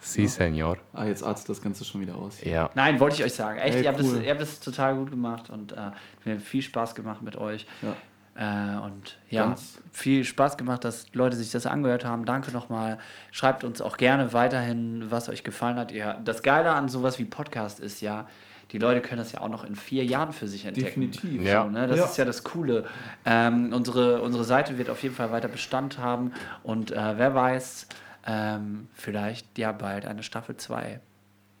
[0.00, 0.76] Si, Senor.
[0.92, 2.44] Ah, jetzt artet das Ganze schon wieder aus.
[2.44, 2.68] Ja.
[2.74, 3.58] Nein, wollte ich euch sagen.
[3.58, 4.16] Echt, Ey, ihr, habt cool.
[4.16, 5.90] das, ihr habt das total gut gemacht und äh,
[6.24, 7.66] mir hat viel Spaß gemacht mit euch.
[7.80, 7.96] Ja.
[8.36, 12.24] Äh, und ja, Ganz- viel Spaß gemacht, dass Leute sich das angehört haben.
[12.24, 12.98] Danke nochmal.
[13.30, 15.92] Schreibt uns auch gerne weiterhin, was euch gefallen hat.
[15.92, 18.26] Ihr, das Geile an sowas wie Podcast ist ja,
[18.72, 21.02] die Leute können das ja auch noch in vier Jahren für sich entdecken.
[21.12, 21.42] Definitiv.
[21.42, 21.64] So, Ja.
[21.64, 21.86] ne?
[21.86, 22.04] Das Ja.
[22.06, 22.86] ist ja das Coole.
[23.24, 26.32] Ähm, unsere, unsere Seite wird auf jeden Fall weiter Bestand haben
[26.64, 27.86] und äh, wer weiß,
[28.26, 30.98] ähm, vielleicht ja bald eine Staffel 2.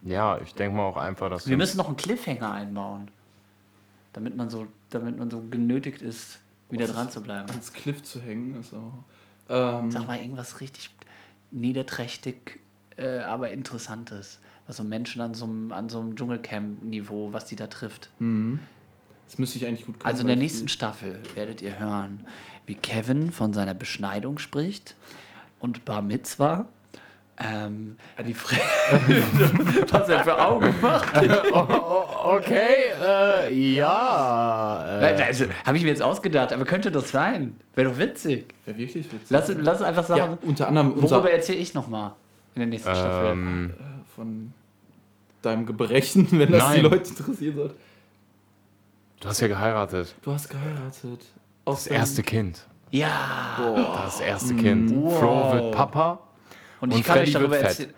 [0.02, 3.10] Ja, ich denke mal auch einfach, dass Wir müssen noch einen Cliffhanger einbauen,
[4.12, 6.40] damit man so, damit man so genötigt ist,
[6.70, 7.48] wieder dran zu bleiben.
[7.50, 9.04] Ans Cliff zu hängen ist auch.
[9.48, 10.90] Ähm, Sag mal irgendwas richtig
[11.50, 12.60] niederträchtig,
[12.96, 14.40] äh, aber interessantes.
[14.66, 18.10] Was so Menschen an so einem, an so einem Dschungelcamp-Niveau, was die da trifft.
[19.26, 20.10] das müsste ich eigentlich gut können.
[20.10, 22.26] Also in der nächsten Staffel werdet ihr hören,
[22.66, 24.96] wie Kevin von seiner Beschneidung spricht
[25.60, 26.66] und Bar Mitzwa.
[27.36, 28.56] Ähm, die Fre
[29.90, 31.12] was er für Augen macht.
[32.24, 35.00] Okay, äh, ja.
[35.02, 37.56] Äh, Also, Habe ich mir jetzt ausgedacht, aber könnte das sein?
[37.74, 38.48] Wäre doch witzig.
[38.48, 39.28] die- Wäre wirklich witzig.
[39.30, 42.12] Lass, lass einfach sagen, ja, unter anderem unser, worüber erzähle ich nochmal
[42.54, 43.32] in der nächsten Staffel?
[43.32, 43.74] ähm,
[44.14, 44.52] von
[45.42, 46.90] deinem Gebrechen, wenn das die Nein.
[46.90, 47.74] Leute interessieren sollte.
[49.20, 50.14] du hast ja geheiratet.
[50.22, 51.20] Du hast geheiratet.
[51.66, 52.64] Aus Das erste Kind.
[52.90, 54.00] Ja.
[54.04, 54.94] Das erste Kind.
[54.94, 55.18] Wow.
[55.18, 56.20] Flo wird Papa.
[56.84, 57.70] Und ich Und kann euch Freddy darüber wird fett.
[57.70, 57.94] erzählen.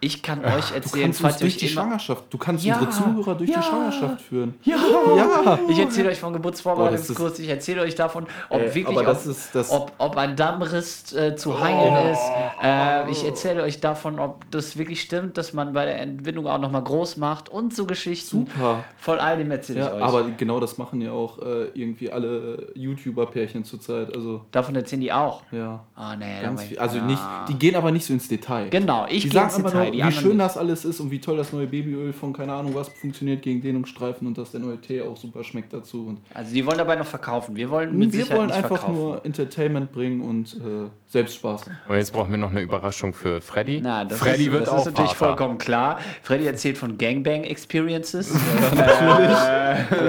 [0.00, 1.68] Ich kann euch Du erzählen, kannst uns falls ihr durch euch die.
[1.68, 2.74] Schwangerschaft, du kannst Ja.
[2.78, 3.58] unsere Zuhörer durch Ja.
[3.58, 4.54] die Schwangerschaft führen.
[4.62, 4.76] Ja.
[5.16, 5.58] Ja.
[5.68, 9.92] Ich erzähle euch vom Geburtsvorbereitungskurs, das ich erzähle euch davon, ob Äh, wirklich ob, ob,
[9.98, 12.20] ob ein Dammriss äh, zu heilen ist.
[12.62, 16.58] Äh, ich erzähle euch davon, ob das wirklich stimmt, dass man bei der Entbindung auch
[16.58, 18.46] nochmal groß macht und so Geschichten.
[18.46, 18.84] Super.
[18.98, 20.02] Von all dem erzähle ich euch.
[20.02, 24.14] aber genau das machen ja auch äh, irgendwie alle YouTuber-Pärchen zurzeit.
[24.14, 25.42] Also, davon erzählen die auch.
[25.50, 25.80] ja.
[25.96, 26.78] Ah, nee, Ganz viel.
[26.78, 27.44] Also ich- nicht, Ah.
[27.48, 28.68] die gehen aber nicht so ins Detail.
[28.70, 29.87] Genau, ich die gehe ins Detail.
[29.90, 30.40] Die wie schön nicht.
[30.40, 33.60] das alles ist und wie toll das neue Babyöl von keine Ahnung was funktioniert gegen
[33.60, 36.06] Dehnungsstreifen und dass der neue Tee auch super schmeckt dazu.
[36.06, 37.56] Und Also die wollen dabei noch verkaufen.
[37.56, 38.94] Wir wollen mit wir Sicherheit wollen nicht einfach verkaufen.
[38.94, 41.62] nur Entertainment bringen und äh, Selbstspaß.
[41.88, 43.80] Und jetzt brauchen wir noch eine Überraschung für Freddy.
[43.82, 45.36] Na, das Freddy ist, wird das auch ist natürlich Vater.
[45.36, 45.98] vollkommen klar.
[46.22, 48.30] Freddy erzählt von Gangbang Experiences.
[48.76, 48.78] äh,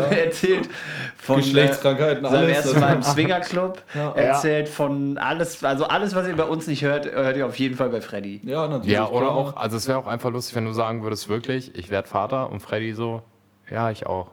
[0.09, 0.69] er erzählt
[1.17, 2.57] von Geschlechtskrankheiten, äh, alles.
[2.57, 3.81] ersten Mal im Swingerclub.
[3.95, 4.11] Ja.
[4.15, 7.57] Er erzählt von alles, also alles, was ihr bei uns nicht hört, hört ihr auf
[7.57, 8.39] jeden Fall bei Freddy.
[8.43, 8.93] Ja, natürlich.
[8.93, 11.91] Ja, oder auch, also es wäre auch einfach lustig, wenn du sagen würdest, wirklich, ich
[11.91, 13.21] werde Vater und Freddy so,
[13.69, 14.31] ja, ich auch.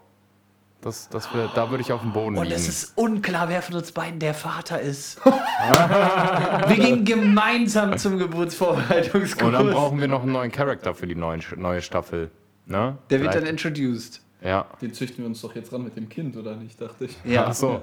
[0.80, 2.56] Das, das wär, da würde ich auf dem Boden Und liegen.
[2.56, 5.20] es ist unklar, wer von uns beiden der Vater ist.
[6.66, 9.42] wir gingen gemeinsam zum Geburtsvorbereitungskurs.
[9.46, 12.30] und dann brauchen wir noch einen neuen Charakter für die neuen, neue Staffel.
[12.64, 12.96] Ne?
[13.10, 14.22] der wird dann Vielleicht- introduced.
[14.42, 14.66] Ja.
[14.80, 17.16] Den züchten wir uns doch jetzt ran mit dem Kind, oder nicht, dachte ich.
[17.24, 17.46] Ja.
[17.48, 17.82] Ach so.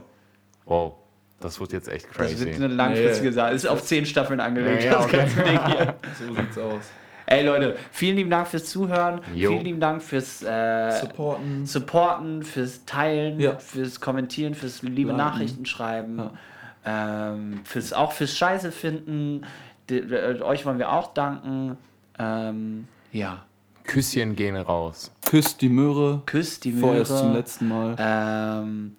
[0.66, 0.93] Wow.
[1.39, 2.45] Das wird jetzt echt Das crazy.
[2.45, 3.34] wird eine langfristige.
[3.34, 3.54] Sache.
[3.54, 4.84] Ist auf zehn Staffeln angelegt.
[4.84, 5.18] Ja, ja, das okay.
[5.18, 5.95] ganze Ding hier.
[6.18, 6.82] So sieht's aus.
[7.34, 9.22] Ey Leute, vielen lieben Dank fürs Zuhören.
[9.34, 9.50] Jo.
[9.52, 11.66] Vielen lieben Dank fürs äh, Supporten.
[11.66, 13.58] Supporten, fürs Teilen, Ja.
[13.58, 15.18] fürs Kommentieren, fürs liebe Liken.
[15.18, 16.30] Nachrichten schreiben,
[16.86, 19.46] ähm, fürs auch fürs Scheiße finden.
[19.90, 21.78] De, äh, euch wollen wir auch danken.
[22.20, 23.44] Ähm, ja,
[23.84, 25.12] Küsschen gehen raus.
[25.26, 26.22] Küsst die Möhre.
[26.28, 27.04] küsst die Möhre.
[27.04, 27.96] Vorerst zum letzten Mal.
[27.98, 28.96] Ähm,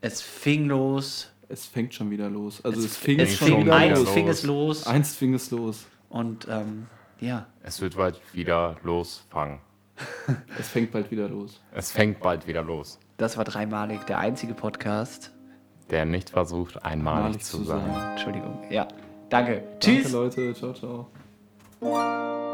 [0.00, 1.30] es fing los.
[1.48, 2.64] Es fängt schon wieder los.
[2.64, 4.10] Also es, fing Es schon fing wieder eins los.
[4.10, 4.86] fing es los.
[4.86, 5.86] Eins fing es los.
[6.08, 6.86] Und ähm,
[7.20, 9.58] ja, Es wird bald wieder losfangen.
[10.58, 11.60] Es fängt bald wieder los.
[11.74, 12.98] Es fängt bald wieder los.
[13.18, 15.32] das war dreimalig der einzige Podcast.
[15.90, 17.80] Der nicht versucht, einmalig Malig zu sein.
[17.92, 18.10] sein.
[18.12, 18.62] Entschuldigung.
[18.70, 18.86] Ja,
[19.28, 19.56] danke.
[19.56, 20.12] Danke Tschüss.
[20.12, 20.54] Leute.
[20.54, 20.72] Ciao,
[21.80, 22.49] ciao.